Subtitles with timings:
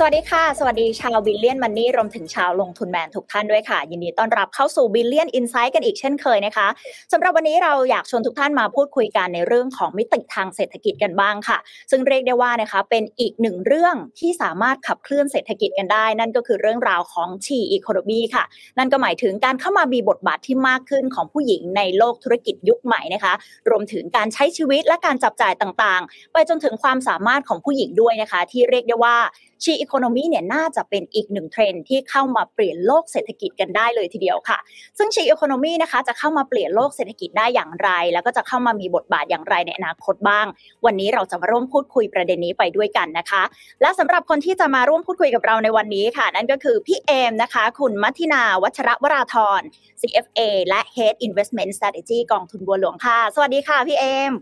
[0.00, 6.66] สวัสดีค่ะ สวัสดีชาว Billion Money รวมถึงชาวลงทุนแมนทุกท่านด้วยค่ะ ยินดีต้อนรับเข้าสู่ Billion Insight กันอีกเช่นเคยนะคะ
[7.12, 11.58] สำหรับวันนี้เราอยากชวนทุกท่านมาพูดคุยกันในเรื่องของมิติทางเศรษฐกิจกันบ้างค่ะ
[11.90, 18.44] ซึ่งเรียกได้ว่านะคะเป็นอีกหนึ่งเรื่องที่สามารถขับเคลื่อนเศรษฐกิจกันได้ นั่นก็คือเรื่องราวของ She-Economy ค่ะ
[18.78, 23.32] นั่นก็หมายถึงการเข้ามามีบทบาทที่มากขึ้นของผู้หญิงในโลกธุรกิจยุคใหม่นะคะ
[23.70, 29.16] รวมถึงการใช้ชีวิตและการจับจ่ายต่างๆ ไปจนถึงความสามารถของผู้หญิงด้วยนะคะ ที่เรียกได้ว่า
[29.62, 34.58] ชีอีโคโนมีเนี่ยน่าจะเป็นอีกหนึ่งเทรนด์ที่เข้ามาเปลี่ยนโลกเศรษฐกิจกันได้เลยทีเดียวค่ะ
[34.98, 40.46] ซึ่งชีอีโคโนมีนะคะจะเข้ามาเปลี่ยนโลกเศรษฐกิจได้อย่างไร แล้วก็จะเข้ามามีบทบาทอย่างไรในอนาคตบ้าง
[40.86, 43.42] วันนี้เราจะมาร่วมพูดคุยประเด็นนี้ไปด้วยกันนะคะ
[43.82, 49.60] และสำหรับคนที่จะมาร่วมพูดคุยกับเราในวันนี้ค่ะ นั่นก็คือพี่เอมนะคะ คุณมัทินาวัชระวราธร
[50.00, 54.32] CFA และ Head Investment Strategy กองทุนบัวหลวงค่ะ สวัสดีค่ะพี่เอม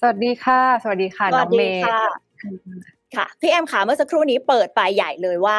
[0.00, 5.58] สวัสดีค่ะ สวัสดีค่ะน้องเมย์ ค่ะพี่เอ็มขาเมื่อสักครู่นี้เปิดไปใหญ่เลยว่า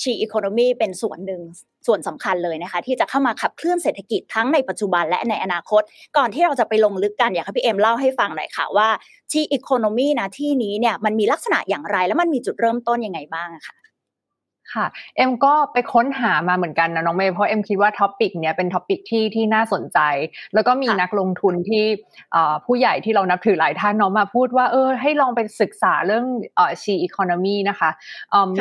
[0.00, 1.42] She Economy เป็นส่วนหนึ่ง
[1.86, 5.82] ส่วนสำคัญเลยนะคะ ที่จะเข้ามาขับเคลื่อนเศรษฐกิจทั้งในปัจจุบันและในอนาคต
[6.16, 8.88] ก่อนที่เราจะไปลงลึกกันอยากให้พี่เอ็มเล่าให้ฟังหน่อยค่ะว่า
[9.30, 13.74] She Economy นะที่นี้เนี่ยมันมีลักษณะอย่างไร แล้วมันมีจุดเริ่มต้นยังไงบ้างะคะ
[14.74, 19.98] ค่ะเอ็มก็ไปค้นหามาเหมือนกันนะน้องเมย์เพราะเอ็มคิดว่า topic เนี้ยเป็น topic ที่ที่น่าสนใจ
[20.54, 21.84] แล้วก็มีนักลงทุนที่
[22.64, 26.26] ผู้ใหญ่ที่เรานับถือหลายท่านน้องมาพูดว่าเออให้ลองไปศึกษาเรื่อง
[26.82, 27.90] ชีอีโคโนมีนะคะ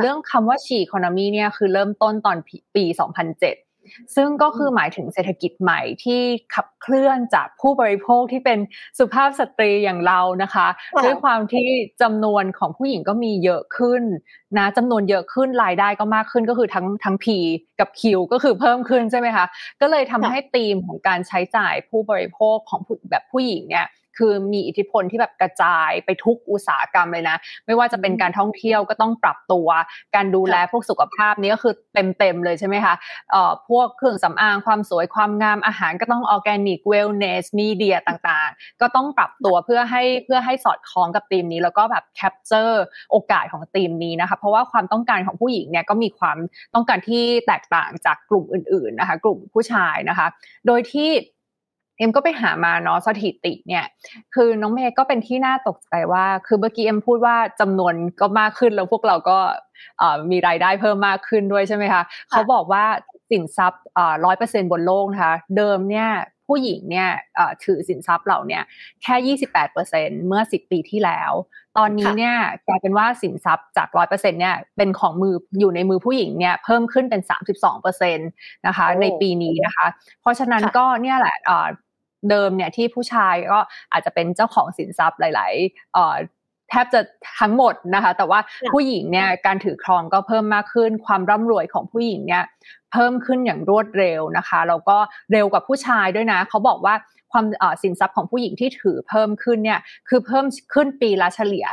[0.01, 2.37] เรื่องคำว่าชีอีโคโนมีเนี่ยคือเริ่มต้นตอน
[2.75, 3.70] ปี 2007
[4.15, 6.21] ซึ่งก็คือหมายถึงเศรษฐกิจใหม่ที่
[6.55, 8.59] ขับเคลื่อนจากผู้บริโภคที่เป็น
[8.97, 10.67] สุภาพสตรีอย่างเรานะคะ
[11.03, 11.67] ด้วยความที่
[12.01, 14.03] จำนวนของผู้หญิงก็มีเยอะขึ้น
[14.57, 17.25] นะจำนวนเยอะขึ้นรายได้ก็มากขึ้นก็คือทั้งทั้ง P
[17.79, 19.45] กับ Q ก็คือเพิ่มขึ้นใช่ไหมคะ
[19.81, 29.67] ก็เลยทำให้ธีมของการใช้จ่ายผู้บริโภคของแบบผู้หญิงเนี่ย คือมีอิทธิพลที่แบบกระจายไปทุกอุตสาหกรรมเลยนะ ไม่ว่าจะเป็นการท่องเที่ยวก็ต้องปรับตัว
[30.15, 32.95] การดูแลพวกสุขภาพนี้ก็คือเต็มๆเลยใช่ไหมคะ
[33.31, 46.37] เอ่อพวกเครื่องสำอางความสวยความงามอาหารก็ต้องออร์แกนิก wellness media ต่างๆ ก็ต้องปรับตัวเพื่อให้เพื่อให้สอดคล้องกับธีมนี้ แล้วก็แบบ captureโอกาสของธีมนี้นะคะ เพราะว่าความต้องการของผู้หญิงเนี่ยก็มีความ
[46.75, 50.27] ต้องการที่แตกต่างจากกลุ่มอื่นๆนะคะ กลุ่มผู้ชายนะคะ
[50.67, 51.09] โดยที่
[52.01, 53.85] เอ็มก็ไปหามาเนาะสถิติเนี่ย
[54.35, 59.37] คือน้องเมย์ก็เป็นที่น่าตกใจว่า คือเมื่อกี้เอ็มพูดว่าจำนวนก็มากขึ้นแล้วพวกเราก็
[60.31, 62.85] มีรายได้เพิ่มมากขึ้นด้วยใช่ไหมคะเขาบอกว่า
[63.31, 63.83] สินทรัพย์
[64.25, 66.09] ร้อยเปอร์เซ็นบนโลกนะคะเดิมเนี่ย
[66.47, 67.09] ผู้หญิงเนี่ย
[67.65, 68.59] ถือสินทรัพย์เหล่านี้
[69.01, 71.31] แค่ยี่สิบแปดเปอร์เซ็นเมื่อสิบปีที่แล้ว
[71.77, 72.35] ตอนนี้เนี่ย
[72.67, 78.23] กลายเป็นว่าสินทรัพย์จากร้อยเปอร์เซ็นเนี่ยเป็นของมืออยู่ในมือผู้หญิงเนี่ยเพิ่มขึ้นเป็นสามสิบสองเปอร์เซ็นต
[78.67, 79.87] นะคะในปีนี้นะคะ
[80.21, 81.37] เพราะฉะนั้นก็เนี่ยแหละ
[82.29, 83.59] เดิมเนี่ยที่ผู้ชายก็
[83.91, 87.01] อาจจะเป็นเจ้าของสินทรัพย์หลายๆแทบจะ
[87.39, 88.39] ทั้งหมดนะคะ แต่ว่า
[88.71, 92.43] ผู้หญิงเนี่ยการถือครองก็เพิ่มมากขึ้น ความร่ำรวยของผู้หญิงเนี่ย
[92.91, 94.97] เพิ่มขึ้นอย่างรวดเร็วนะคะแล้วก็
[95.31, 96.93] เร็วกว่าผู้ชายด้วยนะเขาบอกว่า
[97.31, 97.45] ความ
[97.83, 101.65] สินทรัพย์ของผู้หญิงที่ถือเพิ่มขึ้นเนี่ยคือเพิ่มขึ้นปีละเฉลี่ย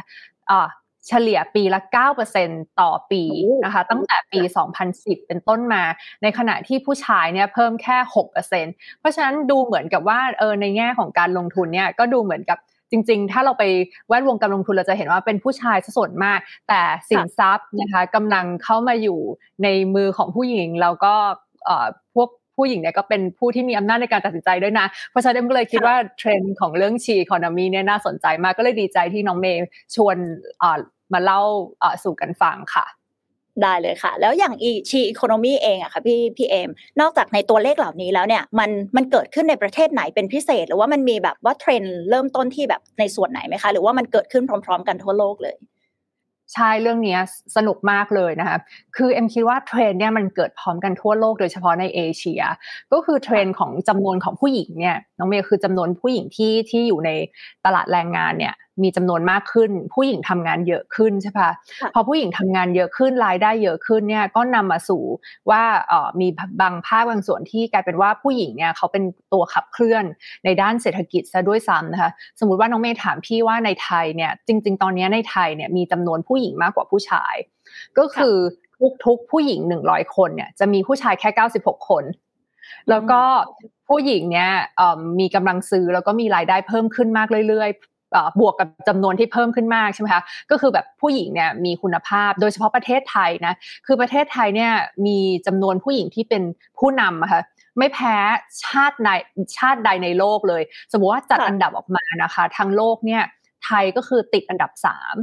[1.07, 1.81] เฉลี่ยปีละ
[2.31, 3.23] 9%ต่อปี
[3.65, 4.41] นะคะ ตั้งแต่ปี
[4.85, 5.83] 2010 เป็นต้นมา
[6.23, 7.97] ในขณะที่ผู้ชายเนี่ยเพิ่มแค่
[8.47, 12.59] 6%เพราะฉะนั้นดูเหมือนกับว่าเออในแง่ของการลงทุนเนี่ยก็ดูเหมือนกับ
[12.91, 13.65] จริง ๆ ถ้าเราไป
[14.09, 16.39] แวดวงการลงทุนเราจะเห็นว่าเป็นผู้ชายส่วนมาก
[16.69, 19.21] แต่สินทรัพย์นะคะกำลังเข้ามาอยู่
[19.63, 21.15] ในมือของผู้หญิงแล้วก็
[22.15, 30.17] พวก ผู้หญิงเนี่ยก็เป็นผู้ที่มีอำนาจในการตัดสินใจด้วยนะ เพราะฉะนั้นก็เลยคิดว่าเทรนด์ของเรื่องชีคอนมีเนี่ยน่าสนใจมากก็เลยดีใจที่น้องเมย์ชวน
[31.13, 31.43] มาเล่า
[32.05, 32.87] สู่กันฟังค่ะ
[33.63, 36.71] ได้เลยค่ะ แล้วอย่างอีชีอีโคโนมีเองอะค่ะพี่พี่เอม
[37.01, 45.57] นอกจากในตัวเลขเหล่านี้แล้วเนี่ยมันมันเกิดขึ้นในประเทศไหนเป็นพิเศษ หรือว่ามันมีแบบว่าเทรนด์เริ่มต้นที่แบบในส่วนไหนไหมคะ หรือว่ามันเกิดขึ้นพร้อม ๆ กันทั่วโลกเลย
[46.55, 47.19] ใช่เรื่องนี้
[47.57, 48.59] สนุกมากเลยนะคะ
[48.97, 52.43] คือเอ็มคิดว่าเทรนด์เนี่ยมันเกิดพร้อมกันทั่วโลกโดยเฉพาะในเอเชีย
[52.93, 57.11] ก็คือเทรนด์ของจำนวนของผู้หญิงเนี่ยน้องเมย์คือจำนวนผู้หญิงที่ที่อยู่ใน
[57.65, 61.51] ตลาดแรงงานเนี่ย มีจำนวนมากขึ้น ผู้หญิงทำงานเยอะขึ้นใช่ปะ
[61.95, 65.03] พอผู้หญิงทำงานเยอะขึ้นรายได้เยอะขึ้นเนี่ยก็นำมาสู่
[65.51, 66.29] ว่าเอ่อมี
[66.61, 70.05] บางภาคบางส่วนที่กลายเป็นว่าผู้หญิงเนี่ยเขาเป็นตัวขับเคลื่อน
[70.45, 72.11] ในด้านเศรษฐกิจซะด้วยซ้ำนะคะ
[72.41, 77.35] สมมติว่าน้องเมย์ถามพี่ว่าในไทยเนี่ยจริง ๆ ตอนนี้ในไทยเนี่ยมีจำนวนผู้หญิงมากกว่าผู้ชาย
[77.99, 78.37] ก็คือ
[79.05, 82.05] ทุกๆผู้หญิงหนึ่งร้อยคนเนี่ยจะมีผู้ชายแค่เก้าสิบหกคน
[82.91, 83.23] แล้วก็
[83.89, 84.51] ผู้หญิงเนี่ย
[85.21, 87.71] มีกำลังซื้อแล้วก็มีรายได้เพิ่มขึ้นมากเรื่อย
[88.41, 93.55] บวกกับจำนวนที่เพิ่มขึ้นมากใช่ไหมคะก็คือแบบผู้หญิงเนี่ยมีคุณภาพโดยเฉพาะประเทศไทยนะ
[93.87, 94.73] คือประเทศไทยเนี่ย
[95.07, 96.43] มีจำนวนผู้หญิงที่เป็น
[96.79, 97.43] ผู้นำค่ะ
[97.79, 98.17] ไม่แพ้
[98.65, 99.09] ชาติใน
[99.59, 100.63] ชาติใดในโลกเลย
[100.93, 103.23] สมมติว่าจัดอันดับออกมานะคะทั้งโลกเนี่ย
[103.65, 105.15] ไทยก็คือติดอันดับสาม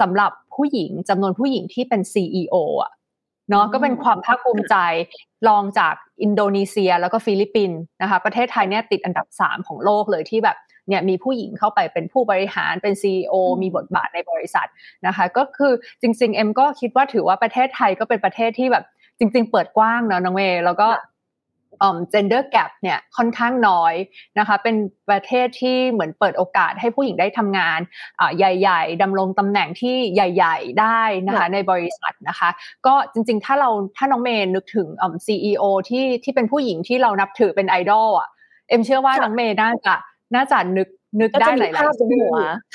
[0.00, 2.92] สำหรับผู้หญิงจำนวนผู้หญิงที่เป็น CEO อะ
[3.50, 4.76] เนาะก็เป็นความภาคภูมิใจ
[5.48, 10.56] รองจากอินโดนีเซียแล้วก็ฟิลิปปินส์นะคะ ประเทศไทยเนี่ยติดอันดับสามของโลกเลยที่แบบ
[10.90, 14.68] เนี่ยมีผู้หญิงเข้าไปเป็นผู้บริหารเป็น CEO มีบทบาทในบริษัท
[15.06, 18.84] นะคะก็คือจริงๆเอ็มก็คิดว่าถือว่าประเทศไทยก็เป็นประเทศที่แบบ
[19.18, 20.88] จริง ๆ เปิดกว้างเนาะน้องเมย์แล้วก็
[22.12, 23.94] gender gap เนี่ยค่อนข้างน้อย
[24.38, 24.76] นะคะเป็น
[25.08, 27.80] ประเทศที่เหมือนเปิดโอกาสให้ผู้หญิงได้ทำงาน
[28.36, 32.48] ใหญ่ ๆดำรงตำแหน่งที่ใหญ่ ๆ ได้นะคะในบริษัทนะคะ
[32.86, 34.88] ก็จริงๆ ถ้าเราถ้าน้องเมย์นึกถึง
[35.26, 38.28] CEO ที่ที่เป็นผู้หญิงที่เรานับถือเป็นไอดอลอะ
[38.68, 39.94] เอ็มเชื่อว่าน้องเมย์น่าจะ
[40.34, 40.88] น่าจะนึก
[41.20, 42.26] นึกได้หลายๆชื่อ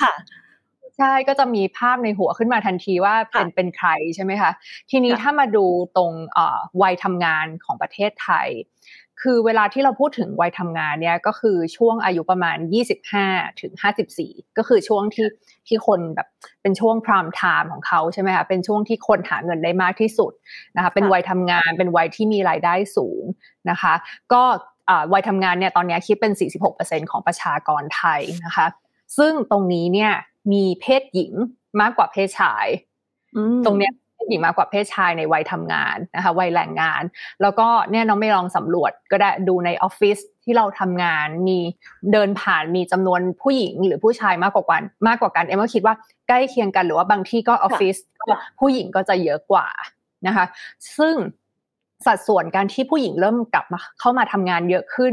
[0.02, 0.14] ค่ะ
[0.96, 4.50] ใช่ก็จะมีภาพในหัวขึ้นมาทันทีว่าเป็นเป็นใครใช่ไหมคะ
[4.90, 5.66] ทีนี้ถ้ามาดู
[5.96, 6.12] ตรง
[6.82, 8.48] วัยทำงานของประเทศไทย
[9.22, 12.56] คือเวลาที่เราพูดถึงวัยทำงานเนี่ยก็คือช่วงอายุประมาณ
[13.08, 13.72] 25ถึง
[14.16, 15.28] 54 ก็คือช่วงที่
[15.68, 16.28] ที่คนแบบ
[16.62, 20.32] เป็นช่วงพรามไทม์ของเขาใช่ไหมคะเป็นช่วงที่คนหาเงินได้มากที่สุด
[20.76, 23.22] นะคะเป็นวัยทำงานเป็นวัยที่มีรายได้สูง
[23.70, 23.94] นะคะ
[24.32, 24.42] ก็
[25.12, 26.32] วัยทำงานเนี่ยตอนนี้คิดเป็น
[26.72, 28.66] 46%ของประชากรไทยนะคะ
[29.18, 30.12] ซึ่งตรงนี้เนี่ย
[30.52, 31.32] มีเพศหญิง
[31.80, 32.66] มากกว่าเพศชาย
[33.66, 37.02] ตรงเนี้ยเพศหญิงมากกว่าเพศชายในวัยทำงานนะคะวัยแรงงาน
[37.42, 41.58] แล้วก็เนี่ยน้องไม่ลองสำรวจก็ได้ดูในออฟฟิศที่เราทำงานมี
[42.12, 45.94] เดินผ่านมีจำนวนผู้หญิงหรือผู้ชายมากกว่ากันมากกว่ากันเอ็มก็คิดว่า
[46.28, 47.96] ใกล้เคียงกันหรือว่าบางที่ก็ออฟฟิศ
[48.60, 49.66] ผู้หญิงก็จะเยอะกว่า
[50.26, 50.44] นะคะ
[50.98, 51.14] ซึ่ง
[52.06, 55.12] สัดส่วนการที่ผู้หญิงเริ่มกลับมาเข้ามาทำงานเยอะขึ้น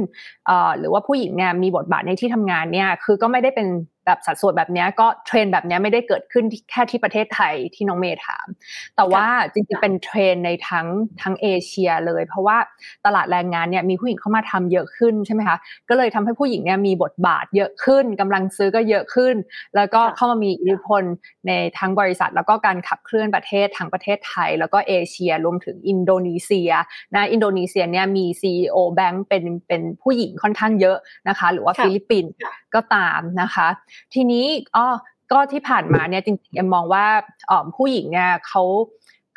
[0.79, 3.67] หรือว่าผู้หญิงเนี่ยมีบทบาทในที่ทำงานเนี่ยคือก็ไม่ได้เป็น
[4.05, 8.47] แบบสัดส่วนแบบนี้ก็เทรนแบบนี้ไม่ได้เกิดขึ้นแค่ที่ประเทศไทยที่น้องเมย์ถาม
[8.95, 10.87] แต่ว่าจริงๆเป็นเทรนในทั้ง
[11.21, 12.57] ทั้งเอเชียเลย เพราะว่า
[13.05, 15.57] ตลาดแรงงานเนี่ยมีผู้หญิงเข้ามาทำเยอะขึ้นใช่ไหมคะ
[15.89, 19.35] ก็เลยทำให้ผู้หญิงเนี่ยมีบทบาทเยอะขึ้นกำลังซื้อก็เยอะขึ้น
[19.75, 21.03] แล้วก็เข้ามามีอิทธิพล
[21.47, 26.71] ในทั้งบริษัท แล้วก็การขับเคลื่อนประเทศทั้งประเทศไทย แล้วก็เอเชียรวมถึงอินโดนีเซีย
[27.15, 30.97] นะอินโดนีเซียเนี่ยมี CEO แบงก์เป็นเป็นผู้หญิงค่อนข้างเยอะ
[31.27, 32.33] นะคะ หรือว่าฟิลิปปินส์
[32.75, 33.67] ก็ตามนะคะ
[34.13, 34.45] ทีนี้
[34.75, 34.87] อ๋อ
[35.31, 37.05] ก็ที่ผ่านมาเนี่ยจริงๆเอ็มมองว่า
[37.49, 38.63] อ๋อผู้หญิงเนี่ยเขา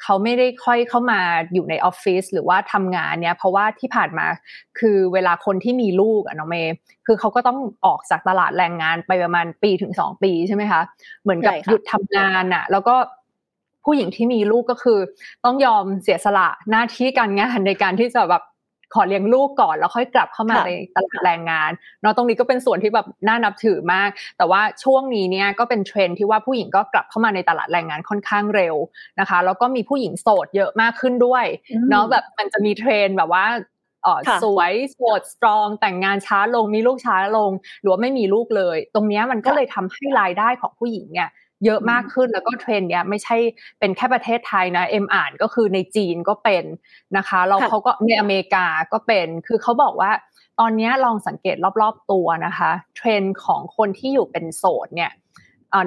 [0.03, 1.20] เขาไม่ได้ค่อยเข้ามา
[1.53, 4.26] อยู่ในออฟฟิศหรือว่าทำงานเนี่ยเพราะว่าที่ผ่านมา
[4.79, 6.75] คือเวลาคนที่มีลูกอะน้องเมย์
[7.06, 10.82] คือเขาก็ต้องออกจากตลาดแรงงานไปประมาณปีถึงสองปีใช่ไหมคะ
[11.23, 12.97] เหมือนกับหยุดทำงานอะแล้วก็
[13.85, 14.99] ผู้หญิงที่มีลูกก็คือ
[15.44, 18.43] ต้องยอมเสียสละหน้าที่การงานในการที่จะแบบ
[18.94, 21.70] ขอเลี้ยงลูกก่อนแล้วค่อยกลับเข้ามาในตลาดแรงงาน
[22.02, 28.74] เนาะตรงนี้ก็เป็นส่วนที่แบบน่านับถือมาก แต่ว่าช่วงนี้เนี่ยก็เป็นเทรนด์ที่ว่าผู้หญิงก็กลับเข้ามาในตลาดแรงงานค่อนข้างเร็ว
[29.20, 31.44] นะคะแล้วก็มีผู้หญิงโสดเยอะมากขึ้นด้วย
[31.90, 33.46] เนาะแบบมันจะมีเทรนด์แบบว่า
[34.44, 37.50] สวยโสด strong แต่งงานช้าลงมีลูกช้าลง
[37.80, 41.28] หรือว่าไม่มีลูกเลย ตรงนี้มันก็เลยทำให้รายได้ของผู้หญิงเนี่ย
[41.64, 43.37] เยอะมากขึ้นแล้วก็เทรนด์เนี้ยไม่ใช่
[43.79, 46.64] เป็นแค่ประเทศไทยนะเอ็มอ่านก็คือในจีนก็เป็น
[47.17, 50.11] นะคะแล้วเขาก็ในอเมริกาก็เป็นคือเขาบอกว่า
[50.61, 55.12] ตอนนี้ลองสังเกตรอบๆตัวนะคะเทรนด์ของคนที่อยู่เป็นโสดเนี่ย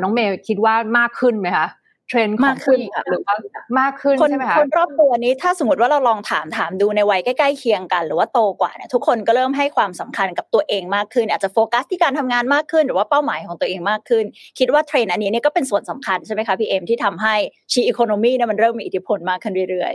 [0.02, 1.68] น้องเมย์คิดว่ามากขึ้นไหมคะ
[2.10, 3.36] เทรนด์ของผู้หญิงหรือว่า
[3.80, 14.26] มากขึ้นใช่ไหมคะคนรอบตัวนี้ถ้าสมมติว่าเราลองถามถามดูในวัยใกล้ๆเคียงกัน หรือว่าโตกว่าเนี่ยทุกคนก็เริ่มให้ความสำคัญกับตัวเองมากขึ้น อาจจะโฟกัสที่การทำงานมากขึ้น หรือว่าเป้าหมายของตัวเองมากขึ้น
[14.60, 17.36] คิดว่าเทรนด์อันนี้เนี่ยก็เป็นส่วนสำคัญใช่ไหมคะพี่เอ็มที่ทำให้
[17.72, 19.94] She Economy เนี่ยมันเริ่มมีอิทธิพลมากขึ้นเรื่อย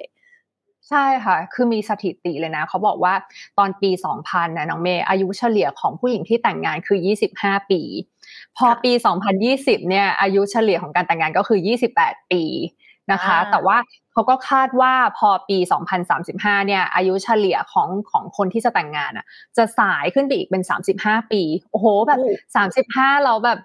[0.90, 3.14] ใช่ค่ะ คือมีสถิติเลยนะ เขาบอกว่า
[3.58, 6.98] ตอนปี 2000นะน้องเมย์อายุเฉลี่ยของผู้หญิงที่แต่งงานคือ
[7.34, 7.80] 25 ปี
[8.56, 8.92] พอปี
[9.40, 11.58] 2020 เนี่ยอายุเฉลี่ยของการแต่งงานก็คือ
[11.96, 12.42] 28 ปี
[13.12, 13.76] นะคะ แต่ว่า
[14.12, 15.58] เขาก็คาดว่าพอปี
[16.12, 19.26] 2035 เนี่ย อายุเฉลี่ยของของคนที่จะแต่งงานอะ
[19.56, 20.62] จะสายขึ้นไปอีกเป็น
[20.96, 22.18] 35 ปี โอ้โห แบบ
[22.64, 23.58] 35 เราแบบ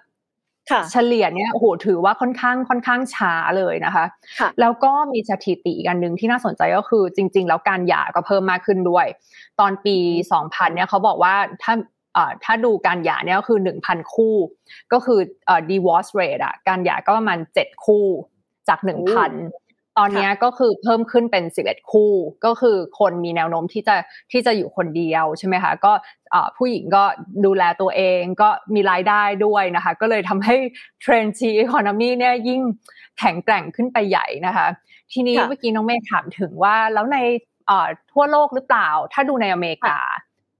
[0.92, 4.04] เฉลี่ยเนี่ยโอ้โหถือว่าค่อนข้างค่อนข้างช้าเลยนะคะ
[4.40, 9.06] คะแล้วก็มีสถิติกันหนึ่งที่น่าสนใจก็คือจริง ๆ แล้วการหย่าก็เพิ่มมากขึ้นด้วย
[9.60, 9.96] ตอนปี
[10.32, 11.74] 2000 เนี่ยเขาบอกว่าถ้า
[12.44, 14.36] ถ้าดูการหย่าเนี่ยก็คือ 1,000 คู่
[14.92, 15.20] ก็คือ
[15.70, 18.06] divorce rate อะการหย่าก็ประมาณ 7 คู่
[18.68, 19.69] จาก 1,000
[20.00, 22.12] ตอนนี้ก็คือเพิ่มขึ้นเป็น 11 คู่
[22.44, 23.96] ก็คือคนมีแนวโน้มที่จะ
[24.32, 25.92] ที่จะอยู่คนเดียวใช่ไหมคะก็
[26.56, 27.04] ผู้หญิงก็
[27.46, 30.56] ดูแลตัวเองก็มีรายได้ด้วยนะคะ ก็เลยทำให้
[31.00, 32.60] เทรนด์ชีอีโคโนมีเนี่ยยิ่ง
[33.18, 34.66] แข็งแกร่งขึ้นไปใหญ่นะคะ
[35.12, 37.18] ทีนี้เมื่อกี้น้องเมย์ถามถึงว่าแล้วใน
[38.12, 39.98] ทั่วโลกหรือเปล่า ถ้าดูในอเมริกา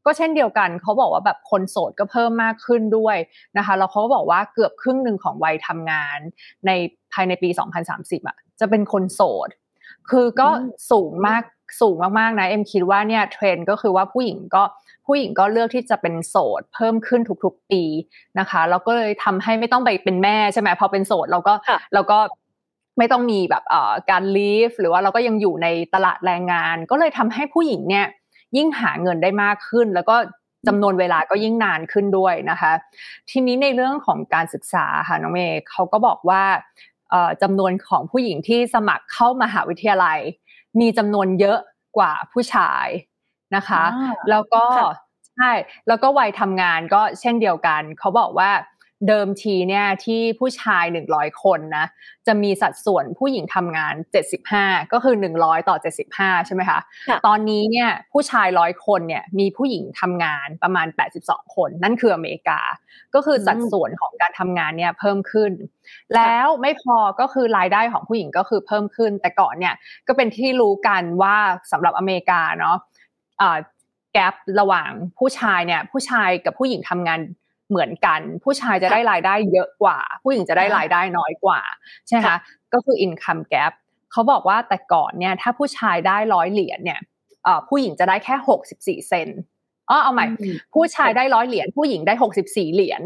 [0.06, 3.16] ก็เช่นเดียวกันเขาบอกว่าแบบคนโสดก็เพิ่มมากขึ้นด้วย
[3.58, 6.18] นะคะแล้วเขาก็บอกว่าเกือบครึ่งหนึ่งของวัยทำงาน
[6.66, 6.70] ใน
[7.12, 7.48] ภายในปี
[7.88, 9.48] 2030อะจะเป็นคนโสด
[10.10, 10.48] คือก็
[10.90, 11.42] สูงมาก
[11.80, 14.62] สูงมากๆนะเอ็มคิดว่าเนี่ยเทรนด์ก็คือว่าผู้หญิงก็
[15.06, 17.82] ผผู้หญิงก็เลือกที่จะเป็นโสด เพิ่มขึ้นทุกๆปี
[18.38, 21.54] นะคะแล้วก็เลยทำให้ไม่ต้องไปเป็นแม่ใช่ไหมพอเป็นโสดเราก็
[21.94, 22.18] เราก็
[22.98, 23.62] ไม่ต้องมีแบบ
[24.10, 28.06] การลีฟหรือว่าเราก็ยังอยู่ในตลาดแรงงาน ก็เลยทำให้ผู้หญิงเนี่ย
[28.56, 30.16] ยิ่งหาเงินได้มากขึ้น แล้วก็
[30.68, 32.72] จำนวนเวลาก็ยิ่งนานขึ้นด้วยนะคะ
[33.30, 36.42] ทีนี้ในเรื่องของการศึกษาค่ะน้องเมย์เขาก็บอกว่า
[37.42, 40.18] จำนวนของผู้หญิงที่สมัครเข้ามหาวิทยาลัย
[40.80, 41.58] มีจำนวนเยอะ
[41.96, 42.86] กว่าผู้ชาย
[43.56, 43.82] นะคะ
[44.30, 44.64] แล้วก็
[45.36, 45.50] ใช่
[45.88, 48.50] แล้วก็วัยทำงานก็เช่นเดียวกัน เขาบอกว่า
[49.08, 51.86] เดิมทีเนี่ยที่ผู้ชาย 100 คนนะ
[52.26, 53.94] จะมีสัดส่วนผู้หญิงทำงาน
[54.42, 55.76] 75 ก็คือ 100 ต่อ
[56.12, 56.80] 75 ใช่ไหมคะ
[57.26, 60.86] ตอนนี้เนี่ยผู้ชายร้อยคนเนี่ยมีผู้หญิงทำงานประมาณ
[61.20, 62.60] 82 คน นั่นคืออเมริกา
[63.14, 65.52] ก็คือสัดส่วนของการทำงานเนี่ยเพิ่มขึ้น
[66.14, 69.74] แล้วไม่พอก็คือรายได้ของผู้หญิงก็คือเพิ่มขึ้น แต่ก่อนเนี่ย
[70.06, 71.36] ก็เป็นที่รู้กันว่า
[71.72, 72.76] สำหรับอเมริกาเนาะ
[74.14, 74.22] แกล
[74.60, 77.20] ระหว่างผู้ชายเนี่ยผู้ชายกับผู้หญิงทำงาน
[77.70, 81.60] เหมือนกัน ผู้ชายจะได้รายได้เยอะกว่า ผู้หญิงจะได้รายได้น้อยกว่า
[82.06, 82.38] ใช่ไหมคะ
[82.72, 83.72] ก็คือ income gap
[84.12, 87.00] เขาบอกว่าแต่ก่อนเนี่ยถ้าผู้ชายได้ร้อยเหรียญเนี่ย
[87.68, 89.28] ผู้หญิงจะได้แค่หกสิบสี่เซน
[89.90, 90.26] อ๋อเอาใหม่
[90.74, 93.02] ผู้ชายได้ร้อยเหรียญผู้หญิงได้หกสิบสี่เหรียญ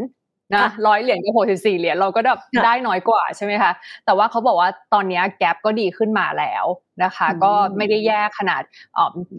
[0.55, 2.21] นะร้อยเหรียญกับหกสิบสี่เหรียญเราก็
[2.65, 3.71] ได้น้อยกว่าใช่ไหมคะ
[4.05, 6.65] แต่ว่าเขาบอกว่าตอนนี้แกลบก็ดีขึ้นมาแล้ว
[7.03, 8.61] นะคะ ก็ไม่ได้แย่ขนาด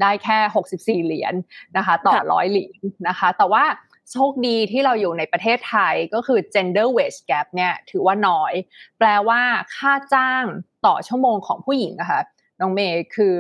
[0.03, 1.35] ได้แค่หกสิบสี่เหรียญ
[1.77, 3.65] นะคะ ต่อร้อยเหรียญนะคะ แต่ว่า
[4.13, 8.53] โชคดีที่เราอยู่ในประเทศไทยก็คือ gender wage gap เนี่ยถือว่าน้อย
[8.99, 9.41] แปลว่า
[9.77, 10.45] ค่าจ้าง
[10.87, 12.23] ต่อชั่วโมงของผู้หญิงอะคะ่ะ
[12.61, 13.33] น้องเมย์คือ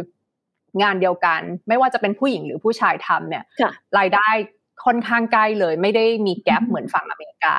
[0.82, 3.44] งานเดียวกัน ไม่ว่าจะเป็นผู้หญิงหรือผู้ชายทำเนี่ย
[3.98, 4.28] รายได้
[4.84, 7.56] ค่อนข้างใกล้เลย ไม่ได้มีแกลบเหมือนฝั่งอเมริกา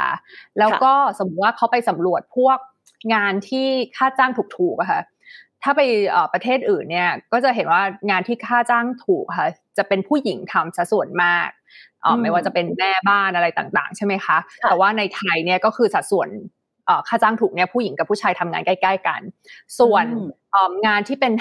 [0.59, 2.57] แล้วก็สมมติว่าเขาไปสำรวจพวก
[3.13, 5.01] งานที่ค่าจ้างถูกๆอะค่ะ
[5.63, 5.81] ถ้าไป
[6.33, 9.47] ประเทศอื่นเนี่ยก็จะเห็นว่างานที่ค่าจ้างถูกค่ะ
[9.77, 11.47] จะเป็นผู้หญิงทำซะส่วนมาก
[12.21, 14.37] ไม่ว่าจะเป็นแม่บ้านอะไรต่างๆ ใช่ไหมคะ
[14.67, 16.29] แต่ว่าในไทยเนี่ยก็คือสัดส่วน
[17.07, 19.21] ค่าจ้างถูกเนี่ยผู้หญิงกับผู้ชายทำงานใกล้ ๆ กัน
[19.79, 20.05] ส่วน
[20.85, 21.33] งานที่เป็น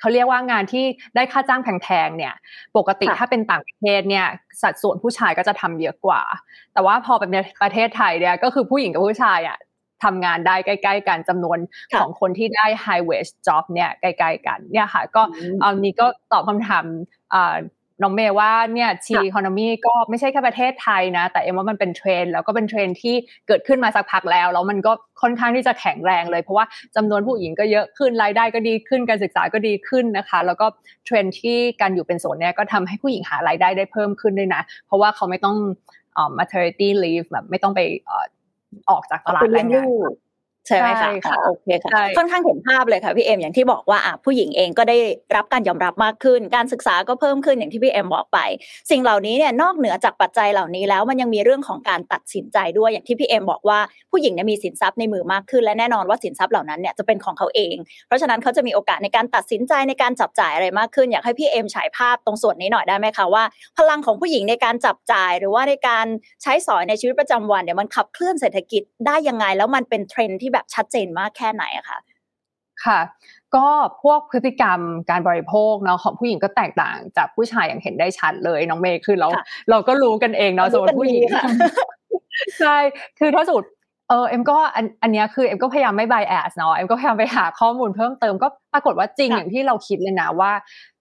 [0.00, 0.84] เขาเรียกว่างานที่
[1.14, 2.34] ได้ค่าจ้างแพงๆเนี่ย
[2.76, 4.26] ปกติถ้าเป็นต่างประเทศเนี่ย
[4.62, 6.22] สัดส่วนผู้ชายก็จะทำเยอะกว่า
[6.72, 7.30] แต่ว่าพอเป็น
[7.62, 9.58] ประเทศไทยเนี่ยก็คือผู้หญิงกับผู้ชายอะ
[10.04, 11.58] ทำงานได้ใกล้ ๆ กันจำนวน
[11.98, 15.22] ของคนที่ได้ high wage job เนี่ยใกล้ ๆ กันเนี่ยค่ะ ก็
[15.62, 16.84] อันนี้ก็ตอบคำถาม
[18.02, 23.14] น้องเมย์ว่าเนี่ย She Economy ก็ไม่ใช่แค่ประเทศไทยนะ แต่เอ็มว่ามันเป็นเทรนด์แล้วก็เป็นเทรนด์ที่
[23.48, 24.92] เกิดขึ้นมาสักพักแล้ว แล้วมันก็
[25.22, 26.64] ค่อนข้างที่จะแข็งแรงเลย เพราะว่า
[26.96, 30.66] จำนวนผู้หญิงก็เยอะขึ้นรายได้ก็ดีขึ้นการศึกษาก็ดีขึ้นนะคะ แล้วก็
[31.04, 35.56] เทรนที่การอยู่เป็นโสดเนี่ยก็ทำให้ผู้หญิงหารายได้ได้เพิ่มขึ้นด้วยนะ เพราะว่าเขาไม่ต้อง
[36.16, 37.80] อ่อ maternity leave แบบไม่ต้องไป
[38.90, 39.88] ออกจากตลาดแรงงาน
[40.70, 40.90] ใช่ไหม
[41.26, 44.96] คะโอเคค่ะค่อนข้างเห็นภาพเลยค่ะพี่เอ็มอย่างที่บอกว่าอะผู้หญิงเองก็ได้
[45.36, 48.38] รับการยอมรับมากขึ้น การศึกษาก็เพิ่มขึ้นอย่างที่พี่เอ็มบอกไป
[48.90, 53.78] สิ่งเหล่านี้เนี่ยนอกเหนือจากปัจจัยเหล่านี้แล้วมันยังมีเรื่องของการตัดสินใจด้วยอย่างที่พี่เอ็มบอกว่า
[54.10, 63.44] ผู้หญิงเนี่ยมีสินทรัพย์ในมือมากขึ้น และแน่นอนว่าสินทรัพย์เหล่านั้นเนี่ยจะเป็นของเขาเอง เพราะฉะนั้นเขาจะมีโอกาสในการตัดสินใจในการจับจ่ายอะไรมากขึ้น อยากให้พี่เอ็มฉายภาพตรงส่วนนี้หน่อยได้ไหมคะว่า
[63.78, 66.06] พลังของผู้หญิงในการจับจ่าย หรือว่าในการ
[66.42, 71.98] ใช้สอยในชีวิตประจำวันเนี่ยมันขับเคลื่อนเศรษฐกิจได้ยังไงแล้วมันเป็นเทรนด์ที่แบบชัดเจนมากแค่ไหนอะคะ
[72.84, 73.00] ค่ะ
[73.56, 73.66] ก็
[74.02, 79.28] พวกพฤติกรรมการบริโภคเนาะของผู้หญิงก็แตกต่างจากผู้ชายอย่างเห็นได้ชัดเลยน้องเมย์คือเรา
[79.70, 81.22] เราก็รู้กันเองเนาะสมมติผู้หญิง
[82.60, 82.76] ใช่
[83.18, 83.64] คือถ้าสุด
[84.10, 90.52] เออเอ็มก็อันอันนี้คือเอ็มก็พยายามไม่ bias เนาะเอ็มก็พยายามไปหาข้อมูลเพิ่มเติมก็ปรากฏว่าจริงอย่างที่เราคิดเลยนะว่า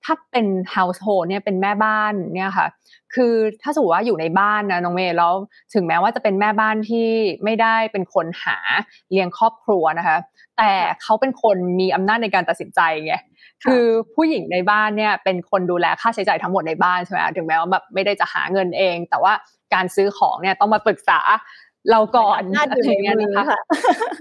[0.03, 2.67] ถ้าเป็น household เนี่ยเป็นแม่บ้านเนี่ยค่ะ
[3.15, 5.33] คือถ้าสมมติว่าอยู่ในบ้านนะน้องเมย์แล้ว
[5.73, 7.09] ถึงแม้ว่าจะเป็นแม่บ้านที่
[7.43, 8.57] ไม่ได้เป็นคนหา
[9.11, 10.17] เลี้ยงครอบครัวนะคะ
[10.57, 13.15] แต่เขาเป็นคนมีอำนาจในการตัดสินใจไง
[13.63, 13.85] คือ
[14.15, 19.33] ผู้หญิงในบ้านเนี่ยเป็นคนดูแลค่าใช้จ่ายทั้งหมดในบ้านใช่ไหมถึงแม้ว่าแบบไม่ได้จะหาเงินเอง แต่ว่า
[19.73, 21.19] การซื้อของเนี่ยต้องมาปรึกษา
[21.91, 23.59] เราก่อนอะไรอย่างเงี้ยนะคะ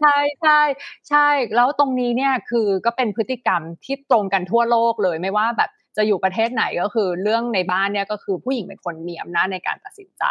[0.00, 0.61] ใช่ใช่
[1.09, 10.25] ใช่แล้วตรงนี้เนี่ยคือก็เป็นพฤติกรรมที่ตรงกันทั่วโลกเลยไม่ว่าแบบจะอยู่ประเทศไหนก็คือเรื่องในบ้านเนี่ยก็คือผู้หญิงเป็นคนมีอำนาจในการตัดสินใจ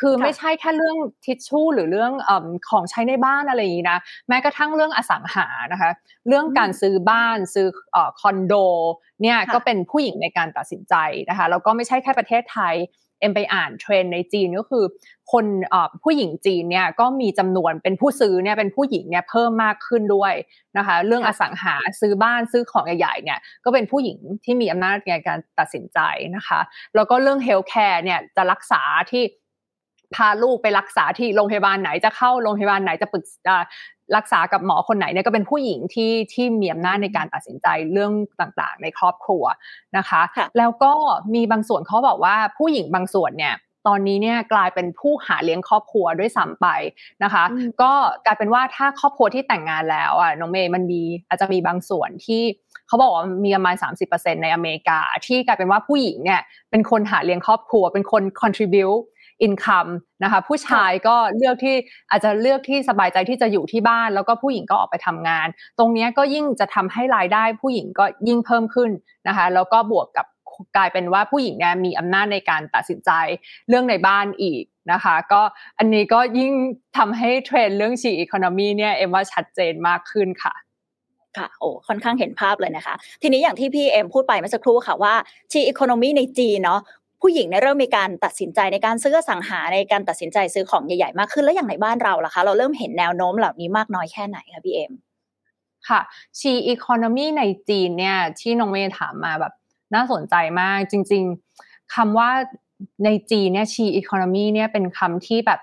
[0.00, 2.12] คือไม่ใช่แค่เรื่องทิชชู่หรือเรื่อง
[2.70, 5.90] ของใช้ในบ้านอะไรอย่างนี้นะแม้กระทั่งเรื่องอสังหานะคะ
[6.28, 7.66] เรื่องการซื้อบ้านซื้อ
[8.20, 8.54] คอนโด
[9.22, 10.94] เนี่ยก็เป็นผู้หญิงในการตัดสินใจ
[11.28, 12.74] นะคะแล้วก็ไม่ใช่แค่ประเทศไทย
[13.20, 14.84] เอ็มไปอ่านเทรนในจีนก็คือ
[15.32, 15.44] คน
[16.04, 20.32] ผู้หญิงจีนเนี่ยก็มีจำนวนเป็นผู้ซื้อเนี่ยเป็นผู้หญิงเนี่ยเพิ่มมากขึ้นด้วย
[20.76, 25.98] นะคะ เรื่องอสังหาซื้อบ้านซื้อของใหญ่ๆเนี่ยก็เป็นผู้หญิงที่มีอำนาจในการตัดสินใจ
[26.36, 26.60] นะคะ
[26.94, 29.22] แล้วก็เรื่องเฮลท์แคร์เนี่ยจะรักษาที่
[30.14, 33.56] พาลูกไปรักษาที่โรงพยาบาลไหนจะเข้าโรงพยาบาลไหนจะปรึกษา
[34.16, 39.44] รักษากับหมอคนไหนเนี่ยก็เป็นผู้หญิงที่ที่มีอำนาจในการตัดสินใจเรื่องต่างๆ ในครอบครัว
[39.96, 40.22] นะคะ
[40.58, 40.92] แล้วก็
[41.34, 43.54] มีบางส่วนเขาบอกว่าผู้หญิงบางส่วนเนี่ย
[43.86, 46.66] ตอนนี้เนี่ยกลายเป็นผู้หาเลี้ยงครอบครัวด้วยซ้ำไป
[47.22, 47.44] นะคะ
[47.82, 47.92] ก็
[48.26, 52.42] กลายเป็นว่าถ้าครอบครัวที่แต่งงานแล้วอะน้องเมย์มันมีอาจจะมีบางส่วนที่
[52.88, 53.74] เขาบอกว่ามีประมาณ
[54.08, 59.00] 30%ในอเมริกา ที่กลายเป็นว่าผู้หญิงเนี่ยเป็นคนหาเลี้ยงครอบครัว เป็นคน contribute
[59.42, 59.86] อินคัม
[60.22, 61.76] นะคะผู้ชายก็เลือกที่
[62.10, 65.46] อาจจะเลือกที่สบายใจที่จะอยู่ที่บ้าน แล้วก็ผู้หญิงก็ออกไปทำงาน
[65.78, 68.90] ตรงนี้ก็ยิ่งจะทำให้รายได้ผู้หญิงก็ยิ่งเพิ่มขึ้น
[69.28, 70.26] นะคะแล้วก็บวกกับ
[70.76, 73.10] กลายเป็นว่าผู้หญิงเนี่ยมีอำนาจในการตัดสินใจ
[73.68, 74.62] เรื่องในบ้านอีก
[74.92, 75.42] นะคะ ก็
[75.78, 76.52] อันนี้ก็ยิ่ง
[76.98, 80.54] ทำให้เทรนด์เรื่องชีอีโคโนมีเนี่ยเอ็มว่าชัดเจนมากขึ้นค่ะ
[81.36, 85.14] ค่ะโอ้ค่อนข้างเห็นภาพเลยนะคะ ทีนี้อย่างที่พี่เอ็มพูดไปเมื่อสักครู่ค่ะว่า
[85.52, 86.80] ชีอีโคโนมีในจีนเนาะ
[87.20, 94.92] ผู้หญิงเนี่ยเริ่มมีการตัดสินใจในการซื้อสังหาในการตัดสินใจซื้อของใหญ่ๆมากขึ้น แล้วอย่างในบ้านเราล่ะคะ เราเริ่มเห็นแนวโน้มเหล่านี้มากน้อยแค่ไหนคะพี่เอ็ม
[95.88, 96.00] ค่ะ
[96.38, 99.52] ชีอีโคโนมีในจีนเนี่ยที่น้องเมย์ถามมาแบบ
[99.94, 101.22] น่าสนใจมากจริง
[101.58, 102.30] ๆคำว่า
[103.04, 105.60] ในจีนเนี่ยชีอีโคโนมีเนี่ยเป็นคำที่แบบ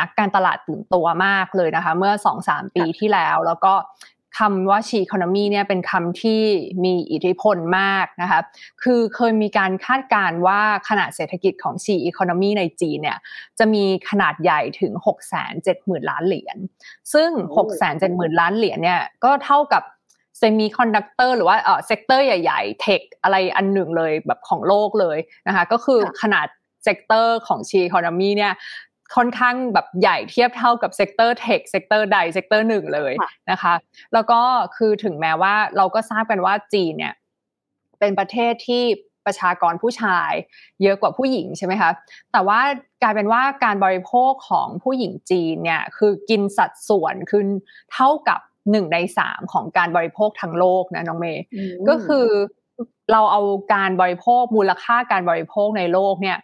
[0.00, 3.74] นักการตลาดตื่นตัวมากเลยนะคะ เมื่อสองสามปีที่แล้ว แล้วก็
[4.38, 6.42] คำว่า She Economy เนี่ยเป็นคำที่
[6.84, 8.40] มีอิทธิพลมากนะคะ
[8.82, 13.18] คือเคยมีการคาดการณ์ว่าขนาดเศรษฐกิจของ She Economy ในจีนเนี่ย
[13.58, 16.56] จะมีขนาดใหญ่ถึง 6 7 0 0 0 0 ล้านเหรียญ
[17.12, 19.82] ซึ่ง 6 7 0 0 0 0 ล้านเหรียญเนี่ยก็เท่ากับ
[20.38, 26.46] เซมิคอนดักเตอร์หรือว่าเออ sector ใหญ่ๆ tech อะไรอันหนึ่งเลยแบบของโลกเลยนะคะก็คือขนาด
[26.84, 28.52] sector ของ She-conomy เนี่ย
[29.16, 33.12] ค่อนข้างแบบใหญ่เทียบเท่ากับ sector tech sector ใด sector หนึ่งเลย
[33.50, 33.74] นะคะ
[34.12, 34.40] แล้วก็
[34.76, 37.14] คือถึงแม้ว่าเราก็ทราบกันว่าจีนเนี่ย
[37.98, 38.84] เป็นประเทศที่
[39.26, 40.32] ประชากรผู้ชาย
[40.82, 41.90] เยอะกว่าผู้หญิงใช่ไหมคะ
[42.32, 42.60] แต่ว่า
[43.02, 47.42] กลายเป็นว่าการบริโภคของผู้หญิงจีนเนี่ยคือกินสัดส่วนคือ
[47.92, 51.42] เท่ากับหนึ่งในสามของการบริโภคทั้งโลกนะน้องเมย์
[51.88, 52.26] ก็คือ
[53.12, 53.40] เราเอา
[53.74, 56.38] การบริโภคมูลค่าการบริโภคในโลกเนี่ย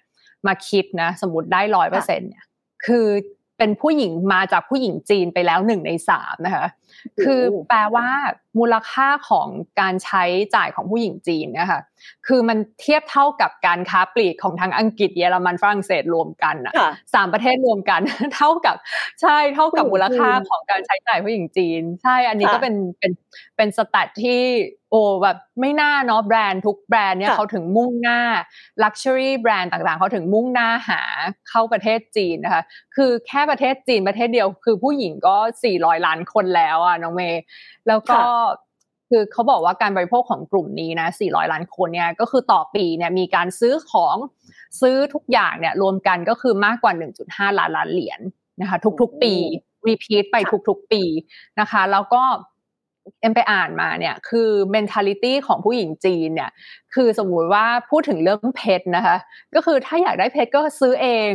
[0.47, 2.45] มาคิดนะสมมติได้ร้อยเปอร์เซ็นต์เนี่ย
[2.87, 3.07] คือ
[3.59, 6.67] เป็นผู้หญิงมาจากผู้หญิงจีนไปแล้วหนึ่งในสามนะคะ
[7.25, 8.09] คือแปลว่า
[8.59, 9.49] มูลค่าของ
[9.81, 11.81] การใช้จ่ายของผู้หญิงจีนนะคะ
[12.27, 16.73] คือมันเทียบเท่ากับการค้าปลีกของทั้งอังกฤษเยอรมันฝรั่งเศสรวมกันอะ
[17.15, 18.01] สามประเทศรวมกัน
[18.37, 18.77] เท่ากับ
[19.23, 23.13] ใช่เท่ากับมูลค่าของการใช้จ่ายผู้หญิงจีน ใช่อันนี้ก็เป็นเป็น
[23.57, 24.43] เป็น stat ที่
[24.91, 28.21] โอ้แบบไม่น่าเนาะแบรนด์ทุกแบรนด์เนี่ยเขาถึงมุ่งหน้า
[28.83, 31.03] luxury brand ต่างๆ เขาถึงมุ่งหน้าหา
[31.49, 32.63] เข้าประเทศจีนนะคะ
[32.97, 35.37] คือแค่ประเทศจีนประเทศเดียวคือผู้หญิงก็
[35.71, 37.43] 400 ล้านคนแล้วอะน้องเมย์
[37.89, 38.21] แล้วก็
[39.11, 44.17] คือเขาบอกว่าการบริโภคของกลุ่มนี้นะ 400 ล้านคนเนี่ย ก็คือต่อปีเนี่ยมีการซื้อของ
[44.81, 46.93] ซื้อทุกอย่างเนี่ยรวมกันก็คือมากกว่า
[47.27, 48.21] 1.5 ล้านล้านเหรียญ
[48.61, 49.35] นะคะทุกๆ ปี
[49.89, 50.37] รีพีทไป
[50.69, 51.03] ทุกๆ ปี
[51.61, 52.23] นะคะ แล้วก็
[53.21, 56.51] เอ็มไปอ่านมาเนี่ยคือ mentality ของผู้หญิงจีนเนี่ย
[56.95, 59.17] คือสมมุติว่าพูดถึงเรื่องเพชรนะคะ
[59.55, 61.31] ก็คือถ้าอยากได้เพชรก็ซื้อเอง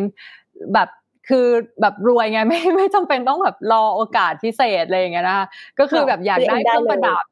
[0.73, 0.89] แบบ
[1.29, 1.47] คือ
[1.81, 5.45] แบบรวยไงไม่ไม่จำเป็นต้องแบบรอโอกาสพิเศษอะไรอย่างเงี้ยนะคะ
[5.79, 7.23] ก็คือแบบอยากได้เครื่องประดับ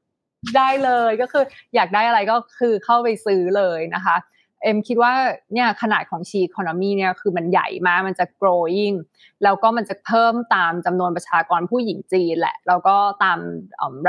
[0.57, 1.43] ได้เลยก็คือ
[1.75, 4.17] อยากได้อะไรก็คือเข้าไปซื้อเลยนะคะ
[4.63, 5.13] เอ็มคิดว่า
[5.53, 8.95] เนี่ยขนาดของชีคอนมีเนี่ยคือมันใหญ่มากมันจะ growing
[9.43, 13.39] แล้วก็มันจะเพิ่มตามจำนวนประชากรผู้หญิงจีนแหละ แล้วก็ตาม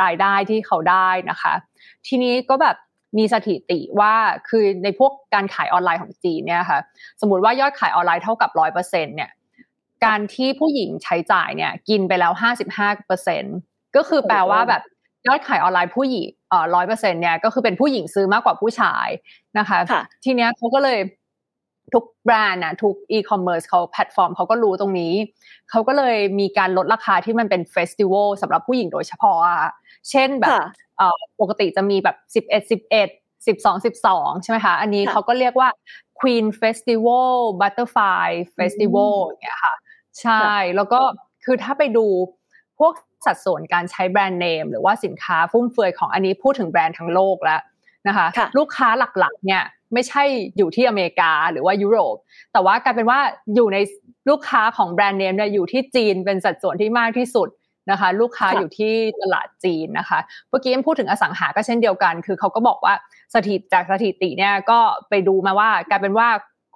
[0.02, 1.52] รายได้ที่เขาได้นะคะ
[2.06, 2.76] ทีนี้ก็แบบ
[3.18, 4.14] มีสถิติว่า
[4.48, 6.80] คือในพวกการขายออนไลน์ของจีนเนี่ยค่ะ
[7.20, 9.30] สมมติว่ายอดขายออนไลน์เท่ากับร้อยเปอร์เซ็นเนี่ย
[10.04, 13.44] การที่ผู้หญิงใช้จ่ายเนี่ยกินไปแล้วห้าสิบห้าเปอร์เซ็น
[13.96, 14.82] ก็คือแปลว่าแบบ
[15.26, 19.08] ยอดขายออนไลน์ผู้หญิงเอ่อร้อยเปอร์เซ็นเนี่ยก็คือเป็นผู้หญิงซื้อมากกว่าผู้ชาย
[19.58, 19.78] นะคะ
[20.24, 21.00] ทีเนี้ยเขาก็เลย
[21.94, 25.12] ทุกแบรนด์นะทุกอีคอมเมิร์ซเขาแพลตฟอร์มเขาก็รู้ตรงนี้
[25.70, 29.38] เขาก็เลยมีการลดราคาที่มันเป็น festival สำหรับผู้หญิงโดยเฉพาะ
[30.10, 30.58] เช่นแบบ
[31.40, 33.08] ปกติจะมีแบบสิบเอ็ดสิบเอ็ด
[33.46, 35.68] สิบสองสิบสองใช่ไหมคะอันนี้เขาก็เรียกว่า
[36.20, 39.74] Queen Festival Butterfly Festival อย่างเงี้ยค่ะ
[40.20, 41.00] ใช่แล้วก็
[41.44, 42.06] คือถ้าไปดู
[42.78, 42.92] พวก
[43.26, 47.60] สัดส่วนการใช้แบรนด์เนมหรือว่าสินค้าฟุ่มเฟือยของอันนี้พูดถึงแบรนด์ทั้งโลกแล้ว
[48.08, 48.26] นะคะ
[48.58, 50.22] ลูกค้าหลักๆเนี่ยไม่ใช่
[50.56, 52.16] อยู่ที่อเมริกาหรือว่ายุโรป
[52.52, 53.20] แต่ว่ากลายเป็นว่า
[53.54, 53.78] อยู่ใน
[54.30, 57.48] ลูกค้าของแบรนด์เนมเนี่ยอยู่ที่จีนเป็นสัดส่วนที่มากที่สุด
[57.90, 62.94] นะคะ ลูกค้าอยู่ที่ตลาดจีนนะคะเมื่อกี้พูดถึงอสังหาก็เช่นเดียวกัน คือเขาก็บอกว่า
[63.34, 66.28] สถิติจากสถิติเนี่ยก็ไปดูมาว่ากลายเป็นว่า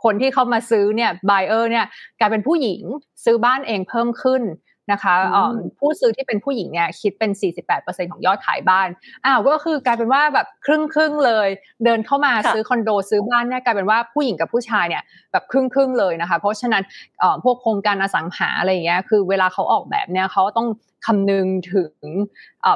[0.04, 1.86] คนที่เขามาซื้อเนี่ยไบเออร์เนี่ย
[2.20, 2.82] กลายเป็นผู้หญิง
[3.24, 4.42] ซื้อบ้านเองเพิ่มขึ้น
[4.92, 5.14] นะคะ
[5.78, 7.30] ผู้ซื้อที่เป็นผู้หญิงเนี่ยคิดเป็น
[7.70, 8.88] 48%ของยอดขายบ้าน
[9.24, 11.48] อ้าวก็คือกลายเป็นว่าแบบครึ่งครึ่งเลย
[11.84, 16.82] เดินเข้ามาซื้อคอนโดซื้อบ้านเนี่ยกลายเป็นว่าผู้หญิงกับผู้ชายเนี่ยแบบครึ่งครึ่งเลยนะคะ เพราะฉะนั้น
[17.44, 20.68] พวกโครงการอสังหาอะไรอย่างเงี้ยคือเวลาเขาออกแบบเนี่ยเขาต้อง
[21.06, 21.92] คำนึงถึง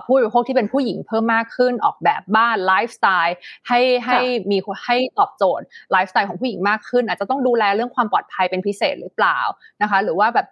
[0.05, 3.37] ผู้บริโภคที่เป็นผู้หญิงเพิ่มมากขึ้นออกแบบบ้านไลฟ์สไตล์
[3.69, 4.19] ให้ให้
[4.51, 9.39] มีให้ตอบโจทย์ไลฟ์สไตล์ของผู้หญิงมากขึ้น อาจจะต้องดูแลเรื่องความปลอดภัยเป็นพิเศษหรือเปล่า
[9.83, 10.47] นะคะ หรือว่าแบบ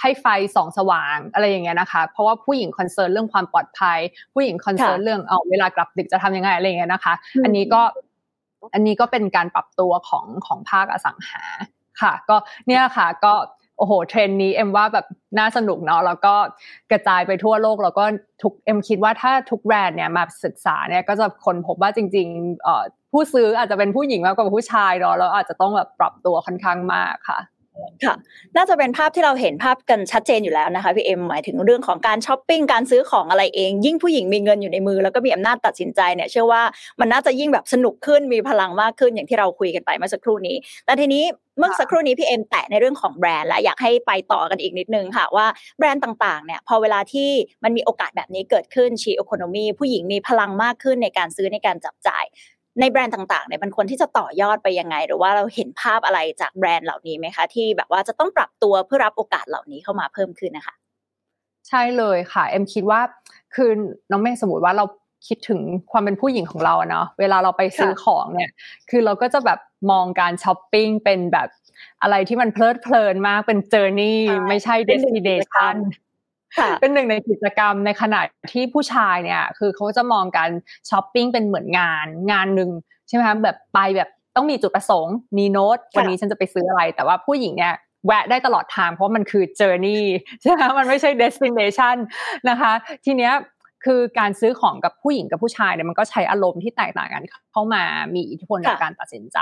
[0.00, 3.98] ให้ไฟส่องสว่างอะไรอย่างเงี้ยนะคะ เพราะว่าผู้หญิง concern เรื่องความปลอดภัย
[4.34, 7.14] ผู้หญิง concern เรื่องเอาเวลากลับดึกจะทำยังไงอะไรอย่างเงี้ยนะคะ
[7.44, 7.82] อันนี้ก็
[8.74, 11.42] อันนี้ก็เป็นการปรับตัวของของภาคอสังหา
[12.00, 12.36] ค่ะ ก็
[12.66, 13.34] เนี่ยค่ะก็
[13.78, 15.06] โอ้โหเทรนด์นี้เอ็มว่าแบบ
[15.38, 16.34] น่าสนุกเนาะแล้วก็
[16.90, 18.04] กระจายไปทั่วโลกแล้วก็
[18.42, 27.38] ทุกเอ็มคิดว่าถ้าทุกแบรนด์เนี่ยมาศึกษาเนี่ยก็จะค้นพบว่าจริงๆผู้ซื้ออาจจะเป็นผู้หญิงมากกว่าผู้ชายเนาะแล้วอาจจะต้องแบบปรับตัวค่อนข้างมากค่ะ
[28.04, 28.14] ค่ะ
[28.56, 36.62] น่าจะเป็นภาพที่เราเห็นภาพกันชัดเจนอยู่แล้วนะคะพี่เอ็มหมายถึงเรื่องของการช้อปปิ้งการซื้อของอะไรเอง ยิ่งผู้หญิงมีเงินอยู่ในมือ แล้วก็มีอำนาจตัดสินใจเนี่ยเชื่อว่า
[37.00, 41.24] มันน่าจะยิ่งแบบสนุกขึ้นมีพลังมากขึ้นอย่างที่เราคุยกันไปเมื่อสักครู่นี้ แต่ทีนี้
[41.58, 45.46] เมื่อสักครู่นี้พี่เอ็มแตะในเรื่องของแบรนด์และอยากให้ไปต่อกันอีกนิดนึงค่ะว่า
[45.78, 47.30] แบรนด์ต่างๆเนี่ยพอเวลาที่
[47.64, 52.24] มันมีโอกาสแบบนี้เกิดขึ้นชีโอโคโนมีผู้หญิงมีพลังมากขึ้นในการซื้อในการจับจ่าย
[52.80, 60.74] ในแบรนด์ต่างๆเนี่ยมันควรที่จะต่อยอดไปยังไง หรือว่าเราเห็นภาพอะไรจากแบรนด์เหล่านี้ไหมคะ ที่แบบว่าจะต้องปรับตัวเพื่อรับโอกาสเหล่านี้เข้ามาเพิ่มขึ้นนะคะ
[61.68, 63.00] ใช่เลยค่ะเอ็มคิดว่า
[63.54, 63.70] คือ
[64.10, 64.84] น้องเมย์สมมติว่าเรา
[65.28, 68.52] คิดถึงความเป็นผู้หญิงของเราเนาะเวลาเราไปซื้อของเนี่ย
[68.90, 69.58] คือเราก็จะแบบ
[69.90, 71.48] มองการช้อปปิ้งเป็นแบบ
[72.02, 75.74] อะไรที่มันเพลิดเพลินมากเป็น journey ไม่ใช่ destination
[76.80, 78.20] เป็นหนึ่งในกิจกรรมในขณะ
[78.52, 80.50] ที่ผู้ชายเนี่ย คือเขาจะมองการ
[80.90, 82.70] ช้อปปิ้งเป็นเหมือนงานงานหนึ่ง
[83.08, 87.74] ใช่ไหมคะแบบไปแบบต้องมีจุดประสงค์ มีโน้ตวันนี้ฉันจะไปซื้ออะไร แต่ว่าผู้หญิงเนี่ย
[88.06, 90.04] แวะได้ตลอดทางเพราะมันคือ journey
[90.42, 91.96] ใช่ไหมมันไม่ใช่ destination
[92.48, 92.72] นะคะ
[93.04, 93.32] ทีเนี้ย
[93.84, 97.82] คือการซื้อของกับผู้หญิงกับผู้ชายเนี่ยมันก็ใช้อารมณ์ที่แตกต่างกันเข้ามา
[98.14, 99.38] มีอิทธิพลในการตัดสินใจ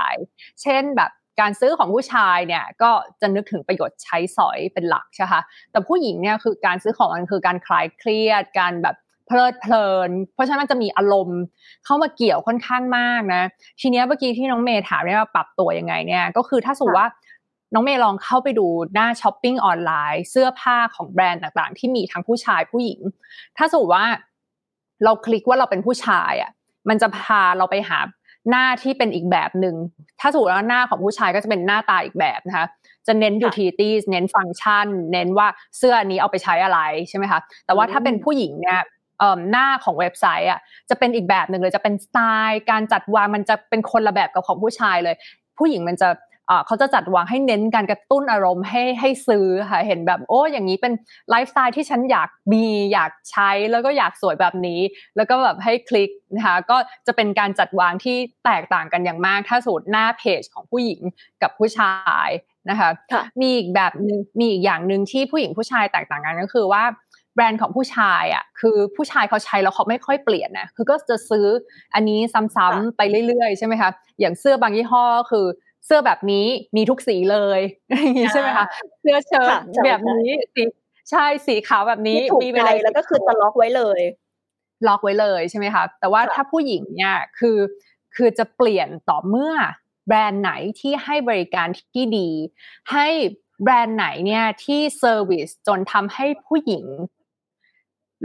[0.61, 5.35] เช่นแบบ การซื้อของผู้ชายเนี่ยก็จะนึกถึงประโยชน์ใช้สอยเป็นหลักใช่ไหม
[5.71, 8.95] แต่ผู้หญิงเนี่ยคือการซื้อของมันคือการคลายเครียด การแบบ
[9.27, 11.41] เพลิดเพลิน เพราะฉะนั้นมันจะมีอารมณ์
[11.85, 13.43] เข้ามาเกี่ยวค่อนข้างมากนะ
[13.81, 17.09] ทีนี้เมื่อกี้ที่น้องเมย์ถามว่าปรับตัวยังไงเนี่ยก็คือถ้าสมมติว่า
[17.73, 22.99] น้องเมย์ลองเข้าไปดูหน้าช้อปปิ้งออนไลน์ เสื้อผ้าของแบรนด์ต่างๆ ที่มีทั้งผู้ชายผู้หญิง
[23.57, 24.07] ถ้าสมมติว่า
[25.03, 26.51] เราคลิกว่าเราเป็นผู้ชายอะ
[26.89, 27.99] มันจะพาเราไปหา
[28.49, 29.75] หน้าที่เป็นอีกแบบหนึ่ง
[30.19, 32.65] ถ้าสมมติว่าหน้าของผู้ชายก็จะเป็นหน้าตาอีกแบบนะคะ
[33.07, 36.79] จะเน้น utilities เน้นฟังก์ชัน เน้นว่าเสื้อนี้เอาไปใช้อะไร
[37.09, 38.79] ใช่ไหมคะ แต่ว่าถ้าเป็นผู้หญิงเนี่ย
[39.51, 45.15] หน้าของเว็บไซต์อะจะเป็นอีกแบบหนึ่งเลยจะเป็นสไตล์ การจัดวางมันจะเป็นคนละแบบกับของผู้ชายเลย
[45.57, 46.09] ผู้หญิงมันจะ
[46.65, 50.93] เขาจะจัดวางให้เน้นการกระตุ้นอารมณ์ให้ให้ซื้อค่ะเห็นแบบโอ้อย่างนี้เป็น
[51.29, 54.79] ไลฟ์สไตล์ที่ฉันอยากมีอยากใช้แล้วก็อยากสวยแบบนี้
[55.15, 61.01] แล้วก็แบบให้คลิกนะคะก็จะเป็นการจัดวางที่แตกต่างกันอย่างมาก ถ้าสูตรหน้าเพจของผู้หญิง
[61.41, 61.93] กับผู้ชา
[62.27, 62.29] ย
[62.69, 62.89] นะคะ
[63.41, 66.83] มีอีกแบบนึงมีอีกอย่างหนึ่งที่ผู้หญิงผู้ชายแตกต่างกันก็คือว่า
[67.35, 71.47] แบรนด์ของผู้ชายอะคือผู้ชายเขาใช้แล้วเขาไม่ค่อยเปลี่ยนนะคือก็จะซื้อ
[71.93, 72.19] อันนี้
[72.55, 75.45] ซ้ำๆไปเรื่อยๆใช่ไหมคะอย่างเสื้อบางยี่ห้อคือ
[75.85, 77.59] เสื้อแบบนี้มีทุกสีเลย
[77.89, 78.65] อย่างนี้ใช่ไหมคะ
[79.01, 80.63] เสื้อเชิ้ตแบบนี้สี
[81.11, 83.99] ใช่สีขาวแบบนี้มีไปเลยแล้วก็คือจะล็อกไว้เลย
[84.87, 87.57] ล็อกไว้เลยใช่ไหมคะแต่ว่าถ้าผู้หญิงเนี่ยคือ
[88.15, 89.53] คือจะเปลี่ยนต่อเมื่อ
[90.07, 92.29] แบรนด์ไหนที่ให้บริการที่ดี
[92.91, 93.07] ให้
[93.63, 96.85] แบรนด์ไหนเนี่ยที่เซอร์วิสจนทำให้ผู้หญิง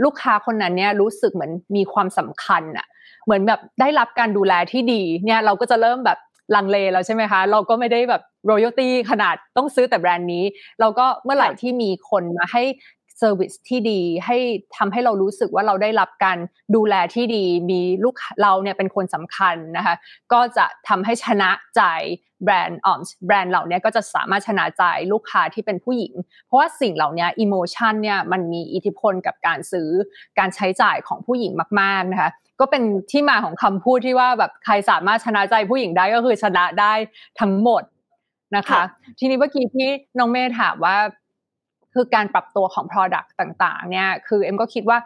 [0.03, 2.87] ลูกค้าคนนั้นเนี่ยรู้สึกเหมือนมีความสำคัญอะ
[3.25, 6.19] เหมือนแบบได้รับการดูแลที่ดีเนี่ยเราก็จะเริ่มแบบ
[6.55, 10.43] ลังเลแล้วใช่ไหมคะ เราก็ไม่ได้แบบรอยัลตี้ขนาดต้องซื้อแต่แบรนด์นี้
[10.79, 12.63] เราก็เมื่อไหร่ที่มีคนมาให้
[13.17, 14.37] service ที่ดีให้
[14.77, 16.37] ทำให้เรารู้สึกว่าเราได้รับการ
[16.75, 19.95] ดูแลที่ดี รู้สึกเราเนี่ยเป็นคนสำคัญนะคะ
[20.33, 21.81] ก็จะทำให้ชนะใจ
[22.43, 26.13] แบรนด์ออมแบรนด์เหล่านี้ก็จะสามารถชนะใจลูกค้าที่เป็นผู้หญิง
[26.45, 29.89] เพราะว่าสิ่งเหล่านี้ emotion เนี่ยมันมีอิทธิพลกับการซื้อ
[30.39, 31.51] การใช้จ่ายของผู้หญิง
[31.81, 32.29] มากๆนะคะ
[32.63, 36.93] ก็เป็นที่มาของคำพูดที่ว่าแบบใครสามารถชนะใจผู้หญิงได้ก็คือชนะได้
[37.39, 37.83] ทั้งหมด
[38.57, 38.81] นะคะ
[39.19, 40.97] ทีนี้เมื่อกี้ที่น้องเมย์ถามว่า
[41.93, 44.97] คือการปรับตัวของ Product ต่าง ๆ เนี่ย คือเอ็มก็คิดว่า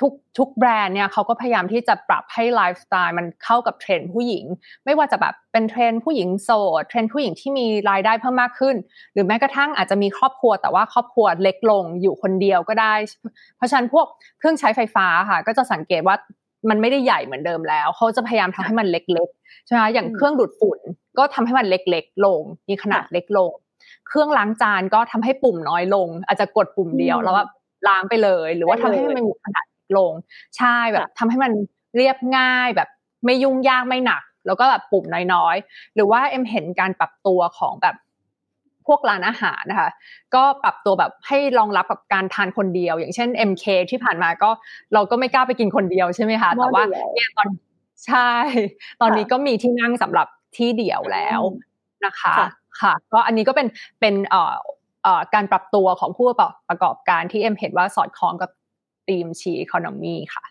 [0.00, 4.44] ทุกทุกแบรนด์เนี่ยเขาก็พยายามที่จะปรับให้ไลฟ์สไตล์มันเข้ากับเทรนด์ผู้หญิง
[4.84, 8.76] ไม่ว่าจะแบบเป็นเทรนด์ผู้หญิงโสดเทรนด์ผู้หญิงที่มีรายได้เพิ่มมากขึ้น
[9.12, 12.94] หรือแม้กระทั่งอาจจะมีครอบครัวแต่ว่าครอบครัวเล็กลงอยู่คนเดียวก็ได้
[13.56, 14.06] เพราะฉะนั้นพวก
[14.38, 16.16] เครื่องใช้ไฟฟ้าค่ะ ก็จะสังเกตว่า
[16.70, 20.78] มันไม่ได้ใหญ่เหมือนเดิมแล้วเขาจะพยายามทำให้มันเล็กๆใช่ไหมอย่างเครื่องดูดฝุ่น
[21.18, 23.52] ก็ทำให้มันเล็กๆลงมีขนาดเล็กลง
[24.08, 27.44] เครื่องล้างจานก็ทำให้ปุ่มน้อยลง อาจจะกดปุ่มเดียวแล้วว่า
[27.88, 29.66] ล้างไปเลย หรือว่าทำให้มันมีขนาด
[29.98, 30.12] ลง
[30.56, 31.52] ใช่แบบทำให้มัน
[31.96, 32.88] เรียบง่ายแบบ
[33.24, 37.94] ไม่ยุ่งยากไม่หนัก แล้วก็แบบปุ่มน้อยๆ หรือว่าเอ็มเห็นการปรับตัวของแบบ
[38.88, 39.90] พวกร้านอาหารนะคะ
[40.34, 44.50] ก็ปรับตัวแบบให้รองรับกับการทานคนเดียว อย่างเช่น MK ที่ผ่านมาก็
[44.94, 47.48] เราก็ไม่กล้าไปกินคนเดียวใช่ไหมคะแต่ว่าเนี่ยตอน
[48.06, 48.32] ใช่
[49.00, 51.40] ตอนนี้ก็มีที่นั่งสำหรับที่เดี่ยวแล้ว
[52.06, 52.34] นะคะ
[52.80, 53.66] ค่ะ ก็อันนี้ก็เป็น
[54.00, 54.42] เป็นเอ่
[55.18, 56.26] อการปรับตัวของผู้
[56.68, 58.50] ประกอบการที่เอ็มเห็นว่าสอดคล้องกับ
[59.08, 60.44] ธีม She Economy ค่ะ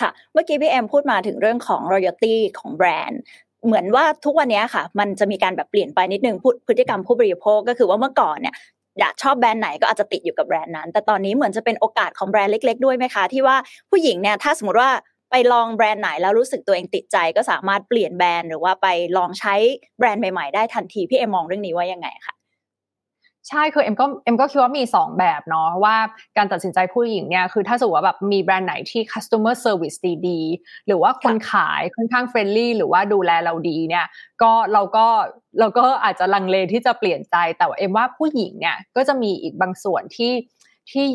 [0.00, 3.20] ค่ะ เมื่อกี้พี่เอ็มพูดมาถึงเรื่องของ loyalty ของแบรนด์
[3.66, 8.54] เหมือนว่าทุกวันนี้ค่ะ มันจะมีการแบบเปลี่ยนไปนิดนึงพฤติกรรมผู้บริโภคก็คือว่าเมื่อก่อนเนี่ย
[9.00, 13.56] อยากชอบแบรนด์ไหนก็อาจจะติดอยู่กับแบรนด์นั้น แต่ตอนนี้เหมือนจะเป็นโอกาสของแบรนด์เล็ก ๆ ด้วยไหมคะ ที่ว่า
[13.90, 14.90] ผู้หญิงเนี่ยถ้าสมมติว่า
[15.30, 19.54] ไปลองแบรนด์ไหนแล้วรู้สึกตัวเองติดใจก็สามารถเปลี่ยนแบรนด์หรือว่าไปลองใช้
[19.98, 22.34] แบรนด์ใหม่ ๆ ได้ทันทีพี่เอ็มมองเรื่องนี้ว่ายังไงคะ
[23.48, 25.96] ใช่คือเอ็มก็เอ็มก็คิดว่ามี 2 แบบเนาะว่า
[26.36, 34.06] การตัดสินใจผู้หญิงเนี่ยคือถ้าสมมติว่าแบบมีแบรนด์ไหนที่ customer service ดีๆหรือว่าคนขายค่อนข้าง friendly หรือว่าดูแลเราดีเนี่ย
[34.42, 35.06] ก็เราก็
[35.60, 40.32] เราก็อาจจะลังเลที่จะเปลี่ยนใจแต่ว่าเอ็มว่าผู้หญิงเนี่ยก็จะมีอีกบางส่วนที่
[40.90, 41.08] ที่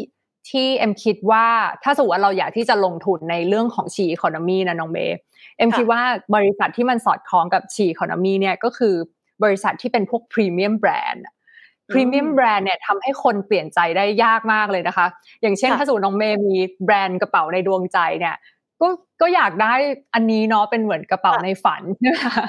[0.49, 1.45] ที่เอ็มคิดว่า
[1.83, 5.17] ถ้าสมมติว่าเราอยากที่จะลงทุนในเรื่องของ She Economy นะน้องเมย์
[5.57, 6.01] เอ็มคิดว่า
[6.35, 8.95] บริษัทที่มันสอดคล้องกับ She Economy เนี่ยก็คือ
[9.43, 15.07] บริษัทที่เป็นพวก premium brand premium brand เนี่ยทำให้คนเปลี่ยนใจได้ยากมากเลยนะคะ
[15.41, 18.35] อย่างเช่นถ้าสมมติน้องเมย์มีแบรนด์กระเป๋าในดวงใจเนี่ย
[18.81, 18.87] ก็
[19.21, 19.73] ก็อยากได้
[20.13, 22.43] อันนี้เนาะเป็นเหมือนกระเป๋าในฝันนะคะ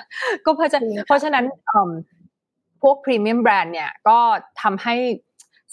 [0.44, 1.44] ก็เพราะฉะเพราะฉะนั้น
[2.82, 4.18] พวกพรีเมียมแบรนด์เนี่ยก็
[4.62, 4.96] ทำให้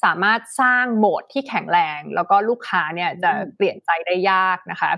[0.03, 4.91] สามารถสร้าง moat ที่แข็งแรง แล้วก็ลูกค้าเนี่ยจะเปลี่ยนใจได้ยากนะคะ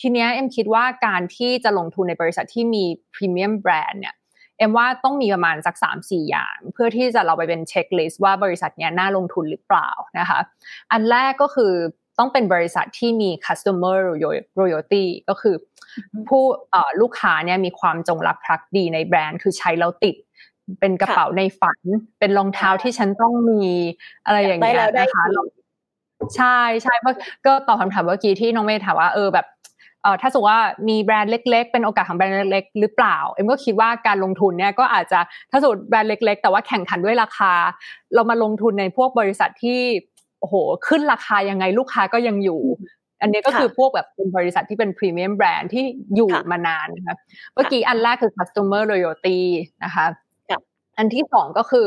[0.00, 2.84] ทีนี้เอ็มคิดว่าการที่จะลงทุนในบริษัทที่มี
[3.14, 4.14] พรีเมียมแบรนด์เนี่ย
[4.58, 10.38] เอ็มว่าต้องมีประมาณสัก 3-4 อย่าง เพื่อที่จะเราไปเป็น checklist ว่าบริษัทเนี้ยน่าลงทุนหรือเปล่านะคะ
[10.92, 11.72] อันแรกก็คือ
[12.18, 13.98] ต้องเป็นบริษัทที่มี customer
[14.60, 15.56] loyalty ก็คือ
[16.28, 16.44] ผู้
[17.00, 20.16] ลูกค้าเนี่ยมีความจงรักภักดีในแบรนด์ คือใช้แล้วติด
[20.80, 21.78] เป็นกระเป๋าในฝัน
[22.18, 23.62] เป็นรองเท้าที่ฉันต้องมี
[24.26, 25.24] อะไรอย่างเงี้ยนะคะ
[26.36, 27.14] ใช่ใช่เพราะ
[27.46, 29.46] ก็ตอบคำถามเมื่อกี้ที่น้องเมย์ถามว่าเออแบบ
[30.04, 37.52] เอ่อถ้าสมมติว่ามีแบรนด์เล็ก ๆ เป็นโอกาสของแบรนด์เล็ก ๆ หรือเปล่าเอ็มก็คิดว่าการลงทุนเนี่ยก็อาจจะถ้าสมมติแบรนด์เล็ก ๆ แต่ว่าแข่งขันด้วยราคา
[38.14, 39.80] เรามาลงทุนในพวกบริษัทที่
[40.40, 40.54] โอ้โห
[40.88, 42.62] ขึ้นราคายังไงลูกค้าก็ยังอยู่
[43.20, 45.84] อันนี้ก็คือพวกแบบเป็นบริษัทที่เป็นพรีเมียมแบรนด์ที่
[46.16, 47.16] อยู่มานานนะคะ
[47.54, 49.38] เมื่อกี้อันแรกคือ customer loyalty
[49.84, 50.06] นะคะ
[50.98, 51.86] อันที่สองก็คือ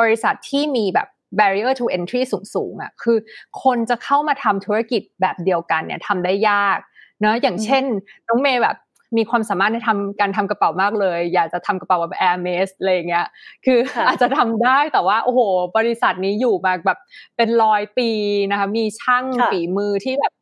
[0.00, 2.22] บริษัทที่มีแบบ barrier to entry
[2.54, 3.18] สูงๆอะคือ
[3.62, 6.78] คนจะเข้ามาทำธุรกิจแบบเดียวกันเนี่ยทำได้ยาก
[7.20, 7.84] เนาะอย่างเช่น
[8.28, 8.76] น้องเมย์แบบ
[9.16, 13.26] มีความสามารถในทำการทำกระเป๋ามากเลย อยากจะทำกระเป๋าแบบแอร์เมสอะไรเงี้ย
[13.64, 15.40] คืออาจจะทำได้แต่ว่าโอ้โห
[15.76, 16.98] บริษัทนี้อยู่มาแบบ
[17.36, 18.10] เป็นร้อยปี
[18.50, 20.32] นะคะ มีช่างฝีมือที่แบบ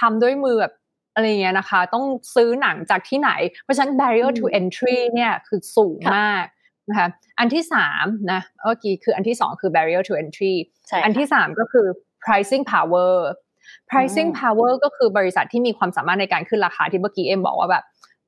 [0.00, 0.72] ทำด้วยมือแบบ
[1.14, 3.30] อะไรเงี้ยนะคะ ต้องซื้อหนังจากที่ไหน
[3.62, 6.44] เพราะฉะนั้น barrier to entry เนี่ยคือสูงมาก
[6.90, 10.54] นะคะอันที่สามนะเมื่อกี้คืออันที่สองคือ barrier to entry
[11.04, 11.86] อันที่สามก็คือ
[12.24, 13.12] pricing power
[13.92, 17.84] pricing power ก็คือบริษัทที่มีความสามารถในการขึ้นราคาที่เมื่อกี้เอ็มบอกว่าแบบ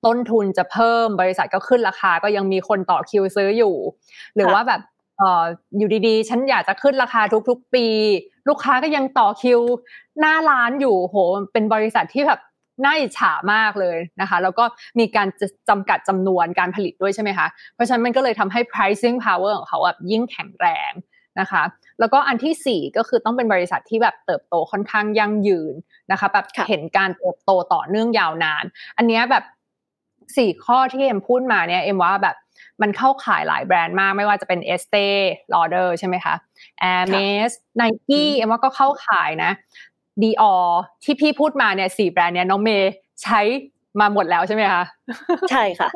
[0.06, 3.74] ต้นทุนจะเพิ่มบริษัทก็ขึ้นราคาก็ยังมีคนต่อคิวซื้ออยู่
[4.36, 4.80] หรือว่าแบบ
[5.18, 5.44] เออ
[5.78, 7.86] อยู่ดีๆ ฉันอยากจะขึ้นราคาทุกๆ ปี
[8.48, 9.60] ลูกค้าก็ยังต่อคิว
[10.20, 11.16] หน้าร้านอยู่โห
[11.52, 12.40] เป็นบริษัทที่แบบ
[12.84, 14.64] น่าอิจฉามากเลยนะคะ แล้วก็
[14.98, 15.28] มีการ
[15.68, 20.92] จำกัดจำนวนการผลิตด้วยใช่ไหมคะ เพราะฉะนั้นมันก็เลยทำให้ pricing power ของเขาแบบยิ่งแข็งแรง
[21.40, 21.62] นะคะ
[22.00, 25.74] แล้วก็อันที่สี่ก็คือต้องเป็นบริษัทที่แบบเติบโตค่อนข้างยั่งยืน
[26.10, 28.64] นะคะแบบเห็นการเติบโตต่อเนื่องยาวนาน
[28.96, 29.44] อันนี้แบบ
[30.36, 32.36] สี่ข้อที่เอ็มพูดมาเนี่ยเอ็มว่าแบบ
[32.82, 35.06] มันเข้าข่ายหลายแบรนด์มากไม่ว่าจะเป็น e s t e
[35.52, 36.34] Lauder ใช่ไหมคะ
[36.82, 39.50] Hermes Nike เอ็มว่าก็เข้าข่ายนะ
[40.22, 40.64] Dior
[41.04, 42.92] ที่พี่พูดมาเนี่ยสี่แบรนด์เนี่ยน้องเมย์
[43.22, 43.40] ใช้
[44.00, 44.82] มาหมดแล้วใช่ไหมคะ
[45.50, 45.88] ใช่ค่ะ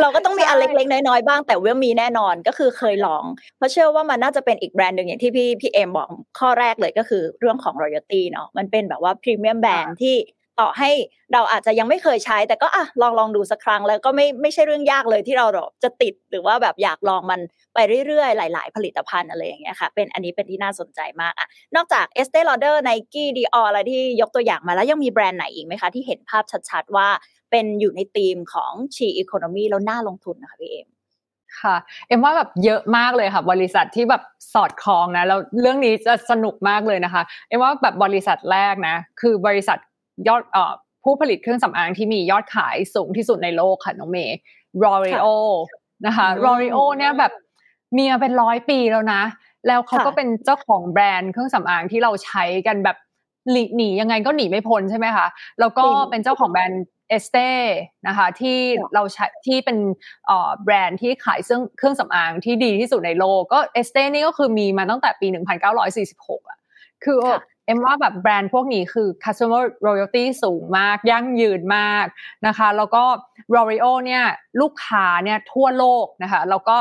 [0.00, 3.24] เราก็ต้องมีอันเล็กๆน้อยๆบ้าง แต่เวลมีแน่นอนก็คือเคยลอง
[3.56, 6.08] เพราะเชื่อว่ามันน่าจะเป็นอีกแบรนด์หนึ่งอย่างที่พี่พี่เอ็มบอก
[6.38, 10.16] ข้อแรกเลยก็คือเรื่องของ loyalty เนาะมันเป็นแบบว่าพรีเมียมแบรนด์ที่
[10.62, 10.90] ต่อให้
[11.32, 15.46] เราอาจจะยังไม่เคยใช้ แต่ก็อะลองลองดูสักครั้งแล้วก็ไม่ไม่ใช่เรื่องยากเลยที่เรา
[15.82, 17.40] จะติดหรือว่าแบบอยากลองมัน
[17.74, 27.08] ไปเรื่อยๆ หลาย ๆ ผลิตภัณฑ์อะไรอย่างเงี้ยค่ะ เป็นอันนี้เป็นที่น่าสนใจมากอะนอกจาก Estee Lauder Nike Dior อะไรที่ยกตัวอย่างมาแล้วยังมีแบรนด์ไหนอีกไหมคะ ที่เห็นภาพชัดๆว่า
[27.50, 30.88] เป็นอยู่ในธีมของชีอีโคโนมีแล้วน่าลงทุนนะคะพี่เอ็ม
[31.60, 31.76] ค่ะ
[32.08, 34.22] เอ็มว่าแบบเยอะมากเลยค่ะ บริษัทที่แบบ
[34.54, 39.78] สอดคล้องนะแล้วเรื่องนี้จะสนุกมากเลยนะคะ เอ็มว่าแบบบริษัทแรกนะ คือบริษัท
[40.28, 40.72] ยอดเอ่อ
[41.04, 44.38] ผู้ผลิตเครื่องสำอางที่มียอดขายสูงที่สุดในโลกค่ะน้องเมย์
[44.84, 45.26] L'Oreal
[46.06, 47.32] นะคะ L'Oreal เนี่ยแบบ
[47.96, 49.22] มีมาเป็นร้อยปีแล้วนะ
[49.66, 52.96] แล้วเขาก็เป็นเจ้าของแบรนด์เครื่องสำอางที่เราใช้กันแบบ
[53.76, 55.26] หนียังไงก็หนีไม่พ้นใช่ไหมคะ
[55.60, 57.50] แล้วก็เป็นเจ้าของแบรนด์ Estee
[58.06, 58.58] นะคะที่
[58.94, 59.78] เราใช้ที่เป็น
[60.64, 65.26] แบรนด์ที่ขายเครื่องเครื่องสำอางที่ดีที่สุดในโลกก็ Estee นี่ก็คือมีมาตั้งแต่ปี
[65.88, 66.58] 1946อะ
[67.04, 67.18] คือ
[67.66, 72.06] เอ็มว่าแบบแบรนด์พวกนี้คือ customer loyalty สูงมากยั่งยืนมาก
[72.46, 73.04] นะคะ แล้วก็
[73.54, 74.24] L'Oreal เนี่ย
[74.60, 76.76] ลูกค้าเนี่ยทั่วโลกนะคะ แล้วก็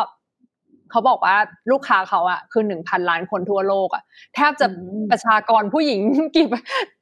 [0.91, 1.35] เขาบอกว่า
[1.71, 4.03] ลูกค้าเขาอะคือหนึ่งพันล้านคนทั่วโลกอะ
[4.35, 4.67] แทบจะ
[5.11, 6.01] ประชากรผู้หญิง
[6.35, 6.47] กี่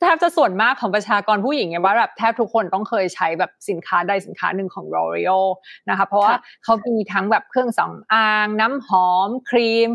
[0.01, 5.45] แทบจะส่วนมากของประชากรผู้หญิงเนี่ยว่าแบบแทบทุกคนต้องเคยใช้แบบสินค้าใดสินค้าหนึ่งของ L'Oreal
[5.89, 9.89] นะคะเพราะว่าเขามีทั้งแบบเครื่องสำอาง น้ำหอมครีม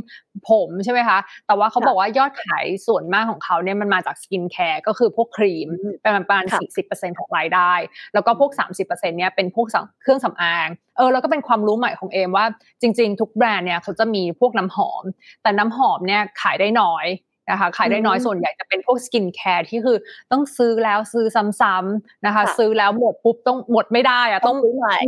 [0.49, 5.69] ผมใช่ไหมคะ แต่ว่าเขาบอกว่ายอดขายส่วนมากของเขาเนี่ยมันมาจากสกินแคร์ก็คือพวกครีม
[6.03, 7.73] เป็นประมาณสี่สิบเปอร์เซ็นต์ของรายได้
[8.15, 9.67] แล้วก็พวกสามสิบเปอร์เซ็นต์เนี่ยเป็นพวก
[10.03, 12.47] เครื่องสำอางเออแล้วก็เป็นความรู้ใหม่ของเอ็มว่า
[12.81, 15.05] จริง ๆ ทุกแบรนด์เนี่ยเขาจะมีพวกน้ำหอม
[15.43, 17.07] แต่น้ำหอมเนี่ยขายได้น้อย
[17.51, 19.97] นะคะขายได้น้อยส่วนใหญ่จะเป็นพวกสกินแคร์ที่คือ
[20.33, 21.27] ต้องซื้อแล้วซื้อ
[21.61, 24.57] ซ้ำๆนะคะ ซื้อแล้วหมดปุ๊บต้องหมดไม่ได้อะต้อง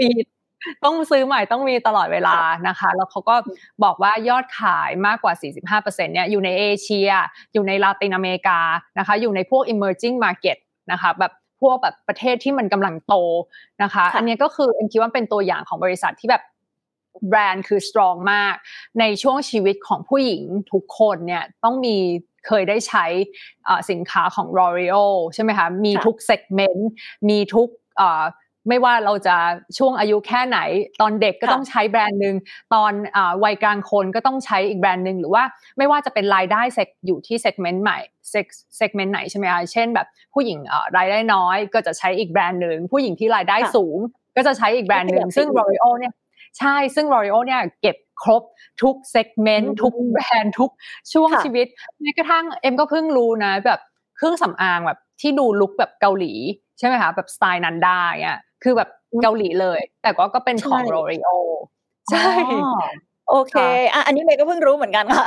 [0.03, 0.09] มี
[0.85, 2.37] ต้องซื้อใหม่ต้องมีตลอดเวลา
[2.69, 3.37] นะคะ แล้วเขาก็
[3.85, 7.11] บอกว่ายอดขายมากกว่า 45%เนี่ยอยู่ในเอเชีย
[7.53, 8.61] อยู่ในลาตินอเมริกา
[8.99, 10.59] นะคะ อยู่ในพวก emerging market
[10.93, 13.15] นะคะแบบพวกแบบประเทศที่มันกำลังโต
[13.83, 16.43] นะคะ อันนี้ก็คือเอ็มคิดว่าเป็นตัวอย่างของบริษัทที่แบบ
[17.29, 18.55] แบรนด์คือ strong มาก
[19.01, 20.43] ในช่วงชีวิตของผู้หญิง
[20.73, 21.97] ทุกคนเนี่ยต้องมี
[22.47, 23.07] เคยได้ใช้
[23.91, 26.89] สินค้าของ L'Oreal ใช่ไหมคะ มีทุกเซกเมนต์
[27.29, 27.69] มีทุก
[28.69, 29.37] ไม่ว่าเราจะ
[29.79, 30.59] ช่วงอายุแค่ไหน
[31.01, 32.37] ตอนเด็กก็ต้องใช้แบรนด์หนึ่ง
[32.75, 32.93] ตอน
[33.45, 35.45] วัยกลางคนก็ต้องใช้อีกแบรนด์หนึ่งหรือว่า
[35.79, 40.59] ไม่ว่าจะเป็นรายได้ seg อยู่ที่ segment ไหน seg segment ไหนใช่ไหมคะเช่นแบบผู้หญิง
[40.97, 43.99] รายได้น้อยก็จะใช้อีกแบรนด์หนึ่งผู้หญิงที่รายได้สูง
[44.37, 46.15] ก็จะใช้อีกแบรนด์หนึ่งซึ่ง L'Oreal เนี่ย
[46.59, 48.43] ใช่ซึ่ง L'Oreal เนี่ยเก็บครบ
[48.83, 50.71] ทุก segment ทุกแบรนด์ทุก
[51.13, 51.67] ช่วงชีวิต
[52.01, 53.81] แม้กระทั่งเอ็มก็เพิ่งรู้นะแบบ
[54.17, 56.33] เครื่องสำอางแบบที่ดูลุคแบบเกาหลี
[56.79, 58.89] ใช่ไหมคะแบบสไตล์นันดาเนี่ย คือแบบ
[59.23, 61.29] เกาหลีเลย แต่ก็ก็เป็นของโรริโอ
[62.11, 62.31] ใช่
[63.29, 63.57] โอเค
[63.95, 65.27] อะอันนี้เมย์ก็เพิ่งรู้เหมือนกันค่ะ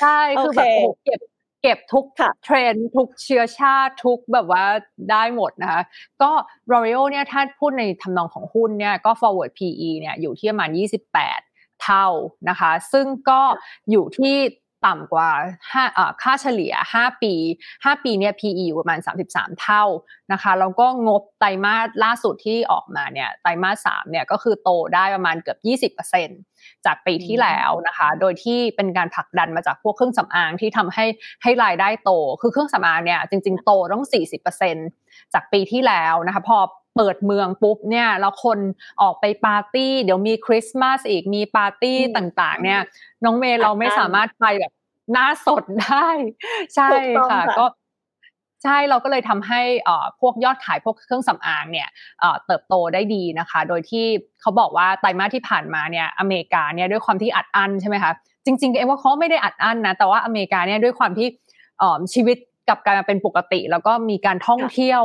[0.00, 0.66] ใช่คือแบบ
[1.04, 1.20] เก็บ
[1.62, 2.04] เก็บทุก
[2.44, 4.64] เทรนทุกเชื้อชาติทุกแบบว่า
[5.10, 5.82] ได้หมดนะคะ
[6.22, 6.30] ก็
[6.70, 10.70] L'Oreal เนี่ยถ้าพูดในทำนองของหุ้นเนี่ยก็ forward PE เนี่ยอยู่ที่ประมาณ
[11.26, 12.06] 28 เท่า
[12.48, 13.40] นะคะ ซึ่งก็
[13.90, 14.36] อยู่ที่
[14.86, 15.30] ต่ำกว่า
[16.22, 17.34] ค่าเฉลี่ย 5 ปี
[17.84, 19.84] 5 ปีเนี่ย PE อยู่ประมาณ 33 เท่า
[20.32, 25.56] นะคะแล้วก็งบไตรมาสล่าสุดที่ออกมาเนี่ยไตรมาส3เนี่ยก็คือโตได้ประมาณเกือ
[25.88, 31.06] บ 20%จากปีที่แล้วนะคะ โดยที่เป็นการผลักดันมาจากพวกเครื่องสำอางที่ทำให้
[31.42, 34.04] ให้รายได้โต คือเครื่องสำอางเนี่ยจริงๆ โตต้อง
[34.68, 36.58] 40%จากปีที่แล้วนะคะพอ
[36.96, 38.58] เปิดเมืองปุ๊บเนี่ยแล้วคน
[39.02, 42.80] ออกไปปาร์ตี้ เดี๋ยวมีคริสต์มาสอีกมีปาร์ตี้ต่างๆ เนี่ย
[43.24, 44.72] น้องเมย์เราไม่สามารถไปแบบ
[45.12, 46.08] หน้าสดได้
[46.74, 46.88] ใช่
[47.30, 47.66] ค่ะ ก็
[48.62, 49.60] ใช่เราก็เลยทำให้
[50.20, 51.88] พวกยอดขายพวกเครื่องสำอางเนี่ย
[52.46, 54.06] เติบโตได้ดีนะคะ โดยที่
[54.40, 58.12] เขาบอกว่าไตรมาสที่ผ่านมาเนี่ยอเมริกาเนี่ยด้วยความที่อัดอั้นใช่ไหมคะ
[58.44, 61.28] จริงๆเอ็มว่าเขาไม่ได้อัดอั้นนะแต่ว่าอเมริกาเนี่ยด้วยความที่
[62.14, 62.36] ชีวิต
[62.68, 65.02] กับการเป็นปกติ แล้วก็มีการท่องเที่ยว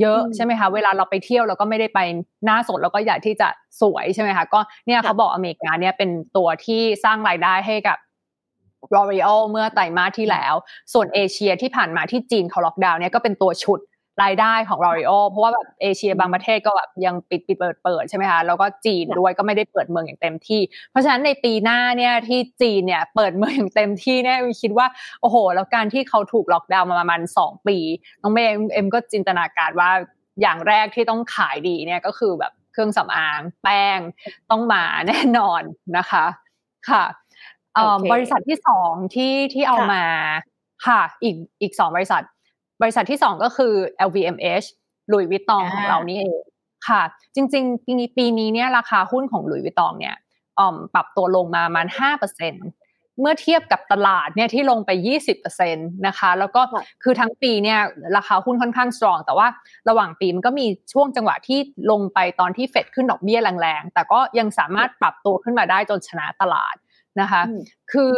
[0.00, 2.00] เยอะใช่ไหมคะเวลาเราไปเที่ยวเราก็ไม่ได้ไป
[2.44, 3.48] หน้าสดแล้วก็อยากที่จะ
[3.80, 7.98] สวยใช่ไหมคะก็เนี่ยเขาบอกอเมริกาเนี่ยเป็นตัวที่สร้างรายได้ให้กับ
[8.94, 10.54] L'Oreal เมื่อไตรมาสที่แล้ว
[10.92, 13.80] ส่วนเอเชียที่ผ่านมาที่จีนเขาล็อกดาวน์เนี่ยก็เป็นตัวชุด
[14.22, 24.86] รายได้ของ L'Oreal เพราะว่าแบบเอเชียบางประเทศก็แบบยังปิดปิดเปิดเปิดใช่ไหมคะแล้วก็จีนด้วยก็ไม่ได้เปิดเมืองอย่างเต็มที่ เพราะฉะนั้นในปีหน้าเนี่ยที่จีนเนี่ยเปิดเมืองอย่างเต็มที่เนี่ยคิดว่า
[25.20, 27.76] โอ้โห แล้วการที่เขาถูกล็อกดาวน์มาประมาณสองปี
[28.22, 29.90] น้องเมย์เอ็มก็จินตนาการว่า
[30.40, 33.98] อย่างแรกที่ต้องขายดีเนี่ยก็คือแบบเครื่องสำอางแป้ง
[34.50, 35.62] ต้องมาแน่นอน
[35.96, 36.24] นะคะ
[36.88, 37.04] ค่ะ
[38.12, 40.04] บริษัทที่สองที่ที่เอามา
[40.86, 42.22] ค่ะ อีกอีกสองบริษัท
[42.82, 43.72] บริษัทที่สองก็คือ
[44.08, 44.66] LVMH
[45.12, 46.40] ลุยวิตตองของเรานี่เอง
[46.88, 47.02] ค่ะ
[47.34, 50.16] จริงๆ ปีนี้ปีนี้เนี่ยราคาหุ้นของลุยวิตตองเนี่ย
[50.94, 52.54] ปรับตัวลงมาประมาณห้าเปอร์เซ็น
[53.20, 54.90] เมื่อเทียบกับตลาดเนี่ยที่ลงไป
[55.32, 56.62] 20%นะคะ แล้วก็
[57.02, 57.78] คือทั้งปีเนี่ย
[58.16, 59.46] ราคาหุ้นค่อนข้างสตรอง แต่ว่า
[59.88, 61.58] ระหว่างปีมันก็มีช่วงจังหวะที่
[61.90, 66.74] ลงไปตอนที่เฟดขึ้นดอกเบี้ยแรงๆ แต่ก็ยังสามารถปรับตัวขึ้นมาได้จนชนะตลาด
[67.20, 67.42] นะคะ
[67.92, 68.12] คือ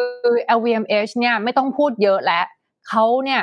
[0.56, 2.44] LVMH เนี่ยไม่ต้องพูดเยอะแล้ว
[2.88, 3.42] เขาเนี่ย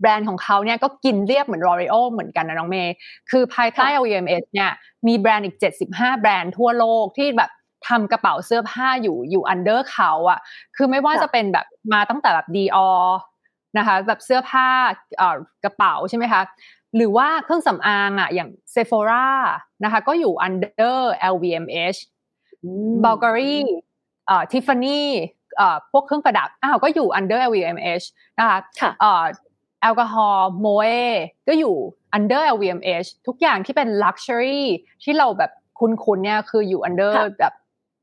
[0.00, 2.94] แบรนด์ของเขาเนี่ยก็กินเรียบเหมือน L'Oreal เหมือนกันนะน้องเมย์
[3.30, 4.70] คือภายใต้ LVMH เนี่ย
[5.06, 5.56] มีแบรนด์อีก
[5.88, 7.50] 75 แบรนด์ทั่วโลกที่แบบ
[7.88, 10.38] ทำกระเป๋าเสื้อผ้าอยู่อยู่อันเดอร์เขาอะ
[10.76, 13.02] คือไม่ว่าจะเป็นแบบมาตั้งแต่แบบ Dior
[13.78, 14.68] นะคะแบบเสื้อผ้า
[15.64, 16.42] กระเป๋าใช่ไหมคะ
[16.96, 19.28] หรือว่าเครื่องสำอางอะอย่าง Sephora
[19.84, 20.98] นะคะก็อยู่ under
[21.32, 21.98] LVMH
[23.04, 23.56] Bulgari
[24.52, 25.08] ทิฟฟานี่
[25.92, 28.06] พวกเครื่องประดับอ้าวก็อยู่ under LVMH
[28.38, 28.58] นะคะ
[29.80, 30.88] แอลกอฮอล์โมเอ
[31.48, 31.74] ก็อยู่
[32.16, 34.62] under LVMH ทุกอย่างที่เป็น luxury
[35.02, 37.54] ที่เราแบบคุ้นๆเนี่ยคืออยู่ under แบบ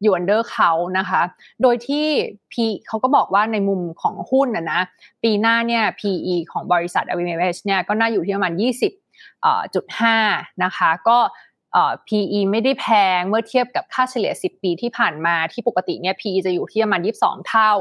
[0.01, 1.21] อยู่ under เขานะคะ
[1.61, 2.07] โดยที่
[2.51, 2.53] P
[2.87, 4.81] เขาก็บอกว่าในมุมของหุ้นนะนะ
[5.23, 8.53] ปีหน้าเนี่ย PE ของบริษัท LVMH เนี่ยก็น่าอยู่ที่ประมาณ
[9.13, 9.85] 20จุด
[10.23, 11.17] 5นะคะ ก็
[12.07, 12.87] PE ไม่ได้แพ
[13.19, 17.71] งเมื่อเทียบกับค่าเฉลี่ย 10 ปีที่ผ่านมาที่ปกติเนี่ย PE จะอยู่ที่ประมาณ 22 เท่า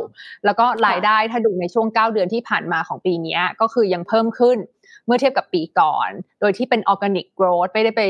[0.45, 4.59] แล้วก็รายได้ถ้าดูในช่วง 9 เดือนที่ผ่านมาของปีนี้ก็คือยังเพิ่มขึ้น
[5.07, 8.03] เมื่อเทียบกับปีก่อน โดยที่เป็น organic growth ไม่ได้ไป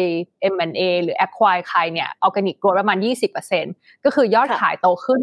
[0.54, 2.98] M&A หรือ acquire ใครเนี่ย organic growth ประมาณ
[3.50, 5.22] 20%ก็คือยอดขายโตขึ้น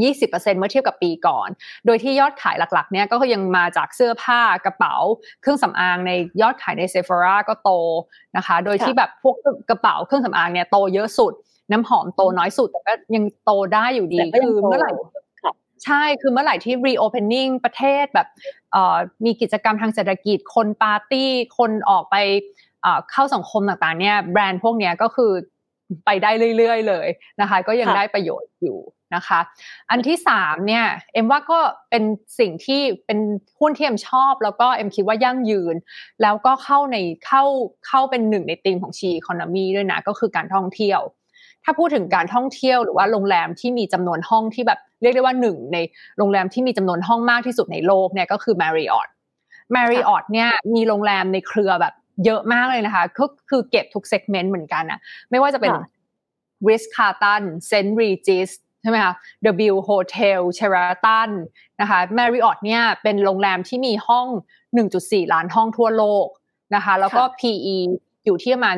[0.00, 1.48] 20%เมื่อเทียบกับปีก่อน
[1.86, 4.94] โดยที่ยอดขายหลักๆเนี่ยก็ยังมาจากเสื้อผ้ากระเป๋า
[5.40, 7.70] เครื่องสำอางในยอดขายในเซฟ h ราก็โต
[8.36, 9.36] นะคะ โดยที่แบบพวก
[9.70, 11.32] กระเป๋าเครื่องสำอางเนี่ยโตเยอะสุด
[11.72, 14.92] น้ำหอมโตน้อยสุด แต่ก็ยังโตได้อยู่ดีคือเมื่อไหร่
[15.84, 18.28] ใช่คือเมื่อไหร่ที่ reopening ประเทศแบบ
[19.24, 22.16] มีกิจกรรมทางเศรษฐกิจคนปาร์ตี้ คนออกไป
[23.10, 25.32] เข้าสังคมต่างๆเนี่ยแบรนด์พวกนี้ก็คือ
[26.06, 27.08] ไปได้เรื่อยๆเลย
[27.40, 28.78] นะคะ ก็ยังได้ประโยชน์อยู่
[29.14, 29.40] นะคะ
[29.90, 31.58] อันที่สามเนี่ยเอ็มว่าก็
[31.90, 32.04] เป็น
[32.38, 33.18] สิ่งที่เป็น
[33.60, 35.74] หุ้นที่เอ็มชอบ แล้วก็เอ็มคิดว่ายั่งยืน
[36.22, 36.96] แล้วก็เข้าใน
[37.26, 37.44] เข้า
[37.86, 41.00] เข้าเป็นหนึ่งในธีมของชีคอนมีด้วยนะก็คือการท่องเที่ยว
[41.64, 45.78] ถ้าพูดถึงการท่องเที่ยวหรือว่าโรงแรมที่มีจำนวนห้องที่แบบเรียกได้ว่าหนึ่งใน
[46.18, 49.08] โรงแรมที่มีจำนวนห้องมากที่สุดในโลกเนี่ยก็คือ Marriott
[49.74, 51.94] Marriott เนี่ยมีโรงแรมในเครือแบบ
[52.24, 55.00] เยอะมากเลยนะคะ ก็คือเก็บทุกเซกเมนต์เหมือนกันนะ
[55.30, 55.72] ไม่ว่าจะเป็น
[56.68, 58.50] Ritz Carlton St Regis
[58.82, 59.14] ใช่ไหมคะ
[59.72, 61.30] W Hotel Sheraton
[61.80, 64.26] นะคะ Marriott เนี่ยเป็นโรงแรมที่มีห้อง
[64.80, 66.26] 1.4 ล้านห้องทั่วโลก
[66.74, 67.76] นะคะ แล้วก็ PE
[68.26, 68.76] อยู่ที่ประมาณ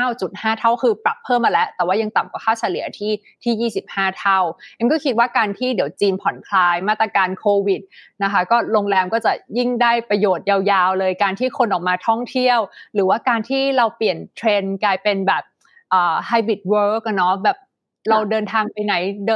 [0.00, 3.12] 19.5 เท่าคือปรับเพิ่มมาแล้ว แต่ว่ายังต่ำกว่าค่าเฉลี่ยที่
[3.44, 4.38] ที่ 25 เท่า
[4.76, 7.80] เอ็มก็คิดว่าการที่เดี๋ยวจีนผ่อนคลายมาตรการโควิด
[8.22, 12.58] นะคะ ก็โรงแรมก็จะยิ่งได้ประโยชน์ยาวๆเลย การที่คนออกมาท่องเที่ยว
[12.94, 15.42] หรือว่าการที่เราเปลี่ยนเทรนด์กลายเป็นแบบ
[16.26, 17.58] hybrid work เนาะแบบ
[18.10, 18.94] เราเดินทางไปไหน
[19.26, 19.30] เด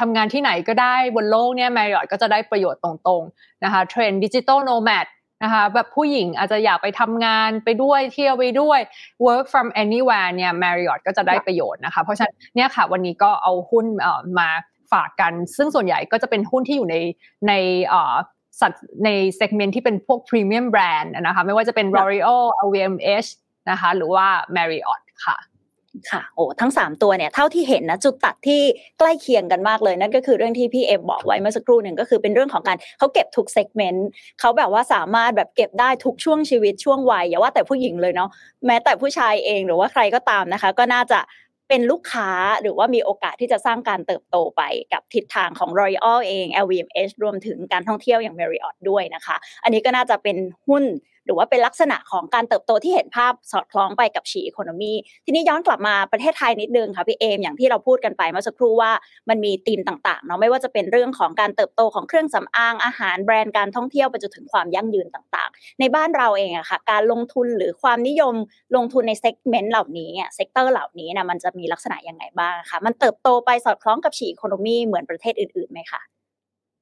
[0.00, 5.06] ทำงานที่ไหนก็ได้บนโลกเนี่ย Marriott ก็จะได้ประโยชน์ตรงๆนะคะเทรนด์ digital nomad
[5.44, 8.80] นะคะแบบผู้หญิงอาจจะอยากไปทำงานไปด้วยเที่ยวไปด้วย
[9.26, 13.86] work from anywhere เนี่ย Marriott ก็จะได้ประโยชน์นะคะ เพราะฉะนั้นเนี่ยค่ะวันนี้ก็เอาหุ้น
[14.38, 14.48] มา
[14.92, 16.96] ฝากกัน ซึ่งส่วนใหญ่ก็จะเป็นหุ้นที่อยู่ใน
[17.48, 17.52] ใน
[18.60, 18.72] สัต
[19.04, 23.28] ใน segment ที่เป็นพวกพรีเมียมแบรนด์นะคะไม่ว่าจะเป็น L'Oreal LVMH
[23.70, 25.36] นะคะหรือว่า Marriott ค่ะ
[26.10, 28.60] ค่ะโอ้ทั้ง 3 ตัวเนี่ยเท่าที่เห็นนะจุดตัดที่
[28.98, 34.08] ใกล้เคียงกันมากเลย นั่นก็คือเรื่องที่พี่เอ็มบอกไว้เมื่อสักครู่หนึ่งก็คือเป็นเรื่องของการเขาเก็บทุก segment
[34.40, 38.30] เขาแบบว่าสามารถแบบเก็บได้ทุกช่วงชีวิตช่วงวัยอย่าว่าแต่ผู้หญิงเลยเนาะ
[38.66, 41.20] แม้แต่ผู้ชายเองหรือว่าใครก็ตามนะคะ ก็น่าจะ
[41.68, 42.30] เป็นลูกค้า
[42.62, 50.36] หรือว่ามีโอกาสที่จะสร้างการเติบโตไปกับทิศทางของ Royal เอง LVMH รวมถึงการท่องเที่ยวอย่าง Marriott ด้วยนะคะ อันนี้ก็น่าจะเป็น
[50.68, 50.84] หุ้น
[51.26, 54.92] หรือว่าเป็นลักษณะของการเติบโตที่เห็นภาพสอดคล้องไปกับชีอีโคโนมี
[55.24, 58.92] ทีนี้ย้อนกลับมาประเทศไทยนิดนึงค่ะพี่เอมอย่างที่เราพูดกันไปเมื่อสักครู่ว่า
[59.28, 68.34] มันมีธีมต่างๆเนาะไม่ว่าจะเป็นเรื่องของการเติบโตของเครื่องสำอางอาหารแบรนด์การท่องเที่ยวไปจนถึงความยั่งยืนต่างๆ ในบ้านเราเองอะค่ะการลงทุนหรือความนิยม
[68.76, 76.02] ลงทุนใน segment เหล่านี้ sector เหล่านี้นะมันจะมีลักษณะยังไงบ้างคะมันเติบโตไปสอดคล้องกับ She-Economy เหมือนประเทศอื่นๆไหมคะ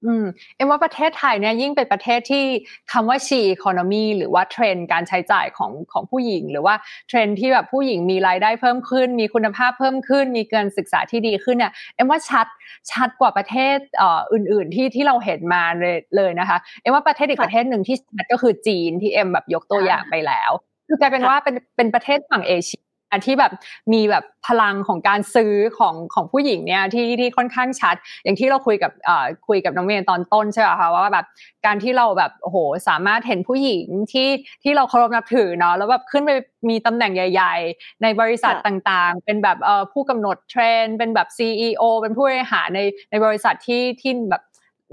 [0.07, 0.25] อืม
[0.57, 2.45] เอ็มว่าประเทศไทยเนี่ยยิ่งเป็นประเทศที่
[2.93, 6.75] คำว่า She-Economy หรือว่าเทรนด์การใช้จ่ายของของผู้หญิง หรือว่า
[7.09, 12.47] เทรนด์ที่แบบผู้หญิงมีรายได้เพิ่มขึ้น มีคุณภาพเพิ่มขึ้น มีการศึกษาที่ดีขึ้นเนี่ยเอ็มว่าชัด
[12.91, 20.51] ชัดกว่าประเทศเอ่ออื่น ๆ ที่ที่เราเห็นมาเลยเลยนะคะเอ็มว่าประเทศอีกประเทศหนึ่งที่ชัดก็คือจีนที่เอ็มแบบยกตัวอย่างไปแล้ว
[20.89, 22.83] คือกลายเป็นว่าเป็นเป็นประเทศฝั่งเอเชีย
[23.27, 23.53] ที่แบบ
[23.93, 31.27] มีแบบพลังของการซื้อของของผู้หญิงเนี่ยที่ที่ค่อนข้างชัด อย่างที่เราคุยกับเอ่อคุยกับน้องเมย์ตอนต้นใช่ไหมคะว่าแบบ
[31.67, 34.29] การที่เราแบบโอ้โหสามารถเห็นผู้หญิงที่
[34.63, 36.31] ที่เราเคารพนับถือเนาะแล้วแบบขึ้นไป
[36.69, 42.81] มีตำแหน่งใหญ่ ๆ ในบริษัทต่างๆ เป็นแบบเอ่อผู้กำหนดเทรนด์เป็นแบบ CEO เป็นผู้บริหารใน
[43.11, 44.43] ในบริษัทที่ที่แบบ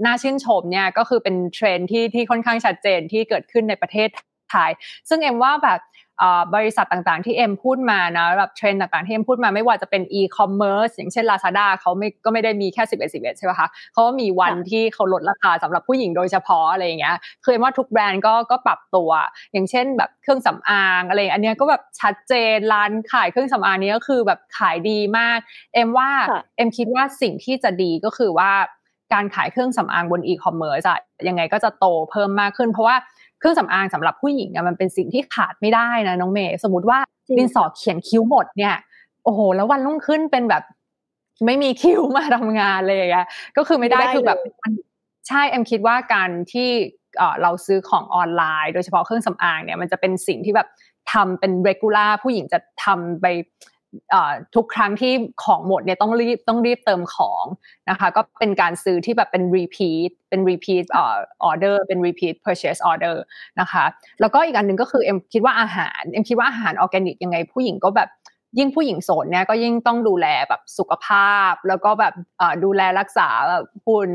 [0.04, 4.08] น่าชื่นชมเนี่ยก็คือเป็นเทรนด์ที่ที่ค่อนข้างชัดเจนที่เกิดขึ้นในประเทศ
[4.50, 4.70] ไทย
[5.08, 5.80] ซึ่งเอ็มว่าแบบ
[6.54, 19.10] บริษัทต่างๆที่เอ็มพูดมานะแบบเทรนด์ต่างๆที่เอ็มพูดมาไม่ว่าจะเป็นอีคอมเมิร์ซอย่างเช่น Lazada เขาไม่ก็ไม่ได้มีแค่ 11 11 ใช่ไหมคะเขาก็มีวันที่เขาลดราคาสำหรับผู้หญิงโดยเฉพาะอะไรอย่างเงี้ยคือเอ็มว่าทุกแบรนด์ก็ก็ปรับตัว
[19.52, 25.38] อย่างเช่นแบบเครื่องสำอางอะไรอันนี้ก็แบบชัดเจนร้านขายเครื่องสำอางนี้ก็คือแบบขายดีมาก
[25.74, 26.08] เอ็มว่า
[26.56, 28.52] เอ็มคิดว่าสิ่งที่จะดีก็คือว่า
[29.12, 30.98] การขายเครื่องสำอางบนอีคอมเมิร์ซอะ
[31.28, 32.96] ยังไงก็จะโตเพิ่มมากขึ้นเพราะว่า
[33.42, 36.98] เครื่องสำอางสำหรับผู้หญิงอะมันเป็นสิ่งที่ขาดไม่ได้นะน้องเมย์สมมติว่า
[37.38, 38.74] ดินสอเขียนคิ้วหมดเนี่ย
[39.24, 40.62] โอ้โห แล้ววันรุ่งขึ้นเป็นแบบ
[41.46, 43.26] ไม่มีคิวมาทำงานเลยอะ
[43.56, 44.38] ก็คือไม่ได้คือแบบ
[45.28, 46.70] ใช่เอ็มคิดว่าการที่
[47.42, 50.68] เราซื้อของออนไลน์ โดยเฉพาะเครื่องสำอางเนี่ยมันจะเป็นสิ่งที่แบบ
[51.12, 53.26] ทำเป็น regular ผู้หญิงจะทำไป
[54.54, 55.12] ทุกครั้งที่
[55.44, 57.44] ของหมดเนี่ยต้องรีบต้องรีบเติมของ
[57.90, 60.84] นะคะก็เป็นการซื้อที่แบบเป็น repeat เป็น repeat
[61.50, 63.16] order เป็น repeat purchase order
[63.60, 63.84] นะคะ
[64.20, 68.08] แล้วก็อีกอันหนึ่งก็คือเอ็มคิดว่าอาหารเอ็มคิดว่าอาหารออร์แกนิกยังไงผู้หญิงก็แบบ
[68.58, 72.14] ยิ่งผู้หญิงโสดเนี่ยก็ยิ่งต้องดูแลแบบสุขภาพ แล้วก็แบบ
[72.64, 74.10] ดูแลรักษาแบบหุ่น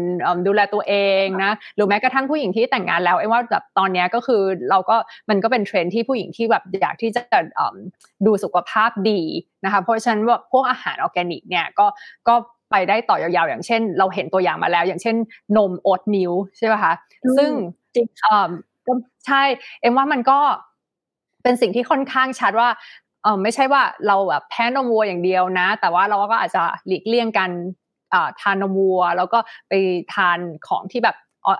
[0.47, 4.95] ดูแลตัวเองนะหรือแม้กระทั่งผู้หญิงที่แต่งงานแล้วเอ็มว่าแบบตอนนี้ก็คือเราก็
[5.29, 7.21] มันก็เป็นเทรนด์ที่ผู้หญิงที่แบบอยากที่จะ
[8.25, 9.21] ดูสุขภาพดี
[9.65, 11.87] นะคะเพราะฉะนั้นว่าพวกอาหารออร์แกนิกเนี่ยก็
[12.27, 12.35] ก็
[12.71, 15.15] ไปได้ต่อยาวๆ อย่างเช่น เราเห็นตัวอย่างมาแล้ว อย่างเช่น
[15.57, 16.93] นม oat milk ใช่ไหมคะ
[17.37, 17.51] ซึ่ง
[17.93, 18.05] จริง
[18.87, 18.93] ก็
[19.27, 19.43] ใช่
[19.81, 20.39] เอ็มว่ามันก็
[21.43, 22.69] เป็นสิ่งที่ค่อนข้างชัดว่า
[23.06, 27.49] เออไม่ใช่ว่าเราแบบแพ้นมวัวอย่างเดียวนะ แต่ว่าเราก็อาจจะหลีกเลี่ยงกัน
[28.41, 29.73] ทานนมวัว แล้วก็ไป
[30.13, 31.17] ทานของที่แบบ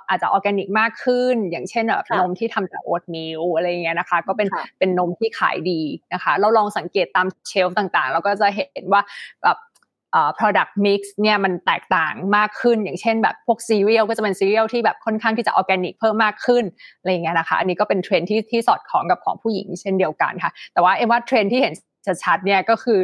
[0.10, 4.48] อาจจะออร์แกนิกมากขึ้น อย่างเช่นแบบนมที่ทำจาก oatmeal อะไรเงี้ยนะคะ ก็เป็น
[4.80, 5.82] เป็นนมที่ขายดี
[6.14, 9.02] นะคะ เราลองสังเกตตาม shelf ต่างๆ เราก็จะเห็นว่า
[9.44, 9.58] แบบ
[10.40, 16.64] product mix เนี่ยมันแตกต่างมากขึ้น อย่างเช่นแบบพวกซีเรียลก็จะเป็นซีเรียลที่แบบค่อนข้างที่จะออร์แกนิกเพิ่มมากขึ้น
[17.00, 21.74] อะไรอย่างเงี้ยนะคะ อันนี้ก็เป็นเทรนด์ที่ที่สอดคล้องกับของผู้หญิงเช่นเดียวกันค่ะ แต่ว่าเอ็มว่าเทรนด์ที่เห็น
[22.24, 23.00] ชัดๆเนี่ยก็คือ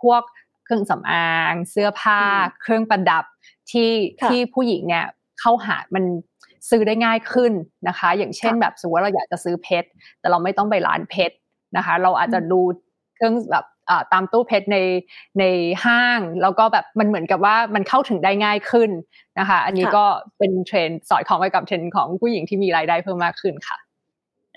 [0.00, 0.22] พวก
[0.64, 2.20] เครื่องสำอาง เสื้อผ้า
[2.62, 3.24] เครื่องประดับ
[3.70, 3.90] ที่
[4.24, 5.06] ที่ผู้หญิงเนี่ย
[5.40, 6.04] เข้าหามัน
[6.70, 7.52] ซื้อได้ง่ายขึ้น
[7.88, 9.88] นะคะ อย่างเช่นแบบสมมติว่าเราอยากจะซื้อเพชร
[10.20, 11.36] แต่เราไม่ต้องไปร้านเพชร
[11.76, 12.60] นะคะ เราอาจจะดู
[13.14, 13.64] เครื่องแบบ
[14.12, 14.78] ตามตู้เพชรใน
[15.40, 15.44] ใน
[15.84, 18.90] ห้าง แล้วก็แบบมันเหมือนกับว่ามันเข้าถึงได้ง่ายขึ้น
[19.38, 20.04] นะคะ อันนี้ก็
[20.38, 23.78] เป็นเทรนด์สอดคล้องไปกับเทรนด์ของผู้หญิงที่มีรายได้เพิ่มมากขึ้นค่ะ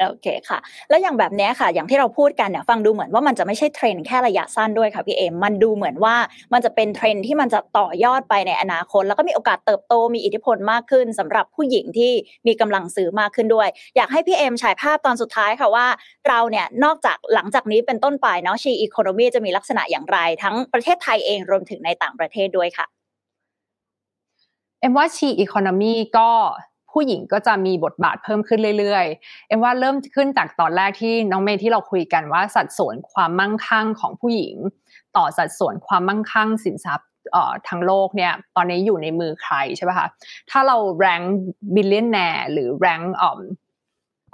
[0.02, 6.16] โอเคค่ะ แล้วอย่างแบบนี้ค่ะ อย่างที่เราพูดกันเนี่ยฟังดูเหมือนว่ามันจะไม่ใช่เทรนด์แค่ระยะสั้นด้วยค่ะพี่เอมมันดูเหมือนว่า
[6.54, 12.12] มันจะเป็นเทรนด์ที่มันจะต่อยอดไปในอนาคต แล้วก็มีโอกาสเติบโตมีอิทธิพลมากขึ้นสำหรับผู้หญิงที่
[12.48, 15.88] มีกำลังซื้อมากขึ้นด้วย อยากให้พี่เอมฉายภาพตอนสุดท้ายค่ะว่า
[16.28, 22.86] เราเนี่ยนอกจากหลังจากนี้เป็นต้นไปเนาะชีอีโคโนมีจะมีลักษณะอย่างไร ทั้งประเทศไทยเองรวมถึงในต่างประเทศด้วยค่ะ
[24.80, 26.30] เอ็มว่าชีอีโคโนมีก็
[26.94, 34.56] ผู้หญิงก็จะมีบทบาทเพิ่มขึ้นเรื่อยๆ เอ็มว่าเริ่มขึ้นจากตอนแรกที่น้องเมย์ที่เราคุยกันว่าสัดส่วนความมั่งคั่งของผู้หญิง
[35.18, 37.10] ต่อสัดส่วนความมั่งคั่งสินทรัพย์
[37.68, 40.08] ทั้งโลกเนี่ยตอนนี้อยู่ในมือใครใช่ไหมคะ
[40.50, 41.22] ถ้าเรา rank
[41.76, 43.02] billionaire หรือ rank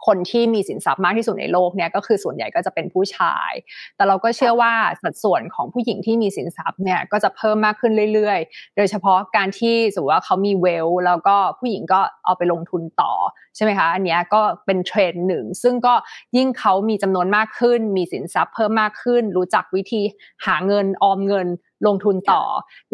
[0.07, 3.51] คนที่มีสินทรัพย์มากที่สุดในโลกเนี่ยก็คือส่วนใหญ่ก็จะเป็นผู้ชาย
[3.95, 13.13] แต่เราก็เชื่อว่าสัดส่วนของผู้หญิงที่มีสินทรัพย์เนี่ยก็จะเพิ่มมากขึ้นเรื่อยๆ โดยเฉพาะการที่สมมติว่าเขามี wealth แล้วก็ผู้หญิงก็เอาไปลงทุนต่อ
[13.55, 15.93] ใช่ไหมคะ อันนี้ก็เป็นเทรนด์หนึ่ง ซึ่งก็
[16.37, 20.01] ยิ่งเขามีจำนวนมากขึ้น มีสินทรัพย์เพิ่มมากขึ้น รู้จักวิธี
[20.45, 21.47] หาเงินออมเงิน
[21.87, 22.43] ลงทุนต่อ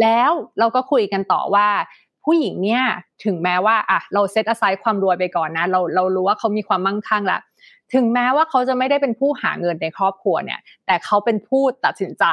[0.01, 1.67] แล้วเราก็คุยกันต่อว่า
[2.25, 2.83] ผู้หญิงเนี่ย
[3.23, 7.39] ถึงแม้ว่าอะเราเซตอไซด์ความรวยไปก่อนนะเราเรารู้ว่าเขามีความมั่งคั่งละ
[7.93, 12.25] ถึงแม้ว่าเขาจะไม่ได้เป็นผู้หาเงินในครอบครัวเนี่ย แต่เขาเป็นผู้ตัดสินใจ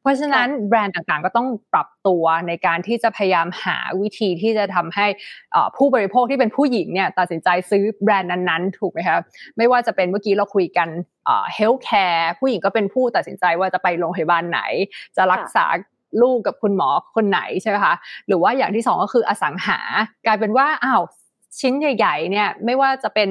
[0.00, 5.06] เพราะฉะนั้นแบรนด์ต่างๆ ก็ต้องปรับตัวในการที่จะพยายามหาวิธีที่จะทำให้
[5.76, 9.18] ผู้บริโภคที่เป็นผู้หญิงเนี่ยตัดสินใจซื้อแบรนด์นั้นๆ ถูกไหมคะ
[9.56, 10.88] ไม่ว่าจะเป็นเมื่อกี้เราคุยกัน
[11.54, 14.60] เฮลท์แคร์ผู้หญิงก็เป็นผู้ตัดสินใจว่าจะไปโรงพยาบาลไหน
[15.16, 15.66] จะรักษา
[16.22, 17.94] ลูกกับคุณหมอคนไหนใช่ไหมคะ
[18.26, 19.78] หรือว่าอย่างที่สองก็คืออสังหา
[20.26, 21.02] กลายเป็นว่าอ้าว
[21.60, 23.28] ชิ้นใหญ่ๆเนี่ยไม่ว่าจะเป็น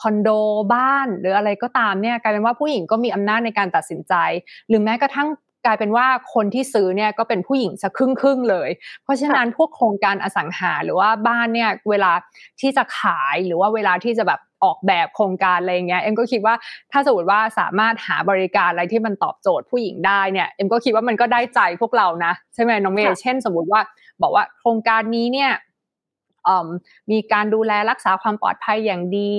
[0.00, 0.28] คอนโด
[0.74, 4.14] บ้านหรืออะไรก็ตามเนี่ยกลายเป็นว่าผู้หญิงก็มีอำนาจในการตัดสินใจ
[4.68, 5.28] หรือแม้กระทั่ง
[5.66, 8.70] กลายเป็นว่าคนที่ซื้อเนี่ยก็เป็นผู้หญิงสักครึ่งครึ่งเลย
[9.02, 12.12] เพราะฉะนั้นพวกโครงการอสังหาหรือว่าบ้านเนี่ยเวลา
[12.60, 16.54] ที่จะขายหรือว่าเวลาที่จะแบบ ออกแบบโครงการอะไรเงี้ยเอ็มก็คิดว่า
[16.92, 23.80] ถ้าสมมติว่าสามารถหาบริการอะไรที่มันตอบโจทย์ผู้หญิงได้เนี่ยเอ็มก็คิดว่ามันก็ได้ใจพวกเรานะใช่ไหมน้องเมย์เช่น สมมติว่า
[24.22, 25.52] บอกว่าโครงการนี้เนี่ย
[27.10, 29.34] มีการดูแลรักษาความปลอดภัยอย่างดี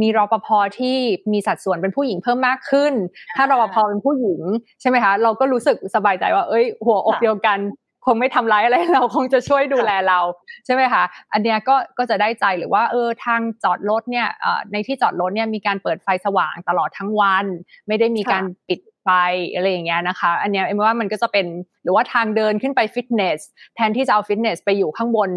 [0.00, 0.48] มีรปภ
[0.78, 0.96] ที่
[1.32, 2.92] มีสัดส่วนเป็นผู้หญิงเพิ่มมากขึ้น
[3.36, 4.40] ถ้ารปภเป็นผู้หญิง
[4.80, 7.58] ใช่ไหมคะ เราก็รู้สึกสบายใจว่า เอ้ย หัวอกเดียวกัน
[8.06, 10.20] คงไม่ทำร้ายอะไรเราคงจะช่วยดูแลเรา
[10.66, 14.28] ใช่ไหมคะอันเนี้ยก็ก็จะได้ใจหรือว่าเออทางจอดรถเนี่ย
[14.72, 17.46] ในที่จอดรถเนี่ยมีการเปิดไฟสว่างตลอดทั้งวัน
[17.88, 19.08] ไม่ได้มีการปิดไฟ
[19.54, 21.46] อะไรอย่างเงี้ยนะคะ อันเนี้ยเอ็มว่ามันก็จะเป็น
[21.84, 23.40] หรือว่าทางเดินขึ้นไปฟิตเนส
[23.74, 25.30] แทนที่จะเอาฟิตเนสไปอยู่ข้างบน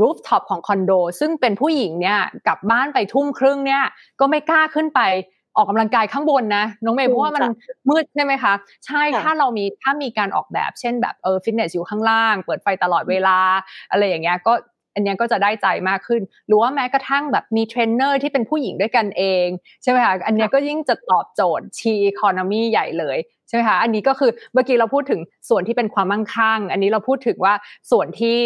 [0.00, 3.82] rooftop ของคอนโดซึ่งเป็นผู้หญิงเนี่ยกลับบ้านไปทุ่มครึ่งเนี่ย
[4.20, 5.00] ก็ไม่กล้าขึ้นไป
[5.56, 7.42] ออกกำลังกายข้างบนนะน้องเมย์เพราะว่ามัน
[7.88, 8.54] มืดใช่ไหมคะ
[8.86, 13.38] ใช่ถ้าเรามีถ้ามีการออกแบบเช่นแบบเออฟิตเนสอยู่ข้างล่าง เปิดไฟตลอดเวลา
[13.90, 14.52] อะไรอย่างเงี้ยก็
[14.94, 19.46] อันนี้ก็จะได้ใจมากขึ้น หรือว่าแม้กระทั่งแบบมีเทรนเนอร์ที่เป็นผู้หญิงด้วยกันเอง
[19.82, 27.54] ใช่ไหมคะอันนี้ก็ยิ่งจะตอบโจทย์ She-Economy ใหญ่เลยใช่ไหมคะอันนี้ก็คือเมื่อกี้เราพูดถึงส่วนที่เป็นความมั่งคั่ง อันนี้เราพูดถึงว่า
[27.90, 28.38] ส่วนที่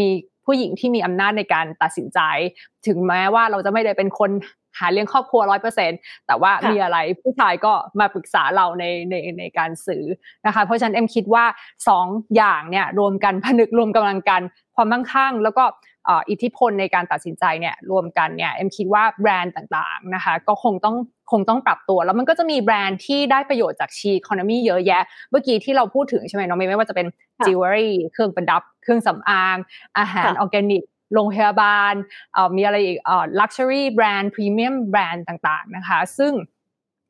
[0.00, 0.08] มี
[0.46, 2.20] ผู้หญิงที่มีอำนาจในการตัดสินใจ
[2.86, 4.30] ถึงแม้ว่าเราจะไม่ได้เป็นคน
[4.78, 5.90] หาเลี้ยงครอบครัวร้อยเปอร์เซ็นต์
[6.26, 10.04] แต่ว่ามีอะไรผู้ชายก็มาปรึกษาเราในในในการซื้อ
[10.46, 11.44] นะคะ เพราะฉะนั้นเอ็มคิดว่า
[11.88, 14.42] สองอย่างเนี่ยรวมกันผนึกรวมกำลังกัน
[14.76, 15.64] ความมั่งคั่ง แล้วก็
[16.30, 20.96] อิทธิพลในการตัดสินใจเนี่ยรวมกันเนี่ยเอ็มคิดว่าแบรนด์ต่างๆนะคะก็คงต้อง
[21.32, 27.06] คงต้องปรับตัว แล้วมันก็จะมีแบรนด์ที่ได้ประโยชน์จาก She-Economy เยอะแยะ เมื่อกี้ที่เราพูดถึงใช่ไหมน้องเมย์ไม่ว่าจะเป็น
[27.46, 29.56] จิวเวลรี่เครื่องประดับ เครื่องสำอาง
[29.98, 30.82] อาหารออร์แกนิก
[31.14, 31.94] โรงพยาบาล
[32.56, 32.98] มีอะไรอีก
[33.40, 36.32] luxury brand premium brand ต่างๆนะคะ ซึ่ง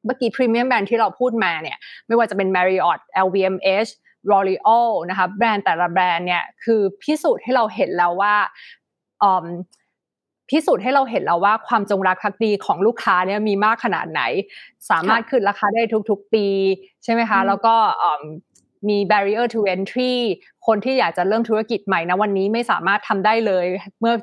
[0.04, 3.90] เมื่อกี้ premium brand ที่เราพูดมาเนี่ยไม่ว่าจะเป็น Marriott LVMH
[4.30, 8.34] L'Oreal นะคะแบรนด์แต่ละแบรนด์เนี่ยคือพิสูจน์ให้เราเห็นแล้วว่า
[10.50, 14.22] พิสูจน์ให้เราเห็นแล้วว่าความจงรักภักดีของลูกค้าเนี่ยมีมากขนาดไหน
[14.90, 16.46] สามารถขึ้นราคาได้ทุกๆ ปี
[17.04, 17.74] ใช่ไหมคะ แล้วก็
[18.88, 20.14] มี barrier to entry
[20.66, 23.66] คนที่อยากจะเริ่มธุรกิจใหม่นะวันนี้ไม่สามารถทำได้เลย
[24.00, 24.14] เมื่อ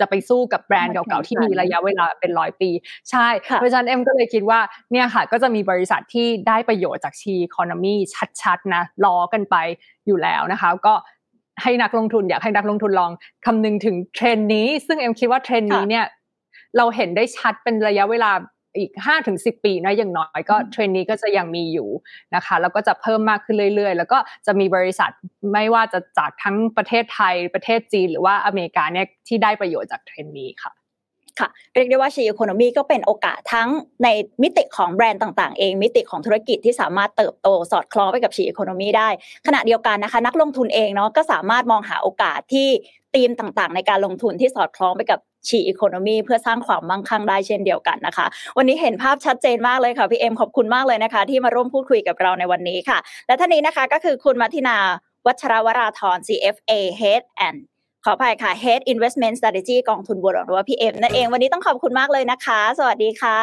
[0.00, 2.70] จะไปสู้กับแบรนด์เก่าๆที่มีระยะเวลาเป็นร้อยปี
[3.10, 3.26] ใช่
[3.56, 4.60] เพราะฉะนั้นเอ็มก็เลยคิดว่า
[4.92, 7.94] เนี่ยค่ะ ก็จะมีบริษัทที่ได้ประโยชน์จากชีคอนมี
[8.42, 9.56] ชัดๆนะล้อกันไป
[10.06, 10.94] อยู่แล้วนะคะ ก็
[11.62, 13.10] ให้นักลงทุนอยากให้นักลงทุนลอง
[13.46, 16.04] คำนึงถึงเทรนนี้ ซึ่งเอ็มคิดว่าเทรนนี้เนี่ย
[16.76, 18.30] เราเห็นได้ชัดเป็นระยะเวลา
[18.78, 21.88] อีกห้าถึงสิปีนะอย่างน้อยก็เทรนนี้ก็จะยังมีอยู่
[22.34, 25.10] นะคะ แล้วก็จะเพิ่มมากขึ้นเรื่อยๆ แล้วก็จะมีบริษัท
[25.52, 30.72] ไม่ว่าจะจากทั้งประเทศไทยประเทศจีน หรือว่าอเมริกาเนี่ยที่ได้ประโยชน์จากเทรนนี้ค่ะ
[31.38, 33.68] ค่ะเรียกได้ว่าชีอีโคโนมีก็เป็นโอกาสทั้ง
[34.04, 34.08] ใน
[34.42, 39.08] มิติของแบรนด์ต่างๆ เอง มิติของธุรกิจที่สามารถเติบโตสอดคล้องไปกับชีอีโคโนมีได้
[39.46, 42.68] ขณะเดียวกันนะคะ นักลงทุนเองเนาะก็สามารถมองหาโอกาสที่
[43.14, 48.26] ธีมต่างๆ ในการลงทุนที่สอดคล้องไปกับชีอีโคโนมีเพื่อสร้างความมั่งคั่งได้เช่นเดียวกันนะคะ
[48.56, 54.76] วันนี้เห็นภาพชัดเจนมากเลยค่ะพี่เอ็มขอบคุณมากเลยนะคะ ที่มาร่วมพูดคุยกับเราในวันนี้ค่ะ และท่านนี้นะคะก็คือคุณมัทินา
[55.26, 57.58] วัชรวราธร CFA Head and
[58.08, 63.38] ออภัยค่ะ Head Investment Strategy กองทุนบัวหลวงหรือว่าพี่เอ็มนั่นเองวันนี้ต้องขอบคุณมากเลยนะคะ สวัสดีค่ะ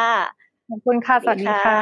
[0.70, 1.80] ขอบคุณค่ะ สวัสดีค่ะ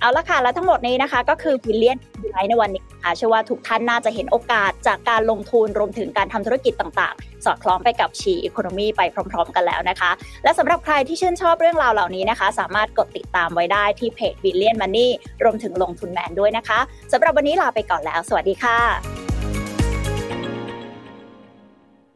[0.00, 1.98] เอาละค่ะ และทั้งหมดนี้นะคะ ก็คือพิเลียน
[2.30, 9.00] ไลท์ในวันนี้ค่ะเชื่อว่าทุกท่านน่าจะเห็นโอกาสจากการลงทุนรวมถึงการทำธุรกิจต่างๆ สอดคล้องไปกับชีอีโคโนมีไป
[9.30, 10.10] พร้อม ๆ กันแล้วนะคะ
[10.44, 15.10] และสำหรับใครที่ชื่นชอบเรื่องราวเหล่านี้นะคะ สามารถกดติดตามไว้ได้ที่เพจบิลเลียนมันนี่
[15.44, 16.78] รวมถึงลงทุนแมนด้วยนะคะ
[17.12, 19.25] สำหรับวันนี้ลาไปก่อนแล้ว สวัสดีค่ะ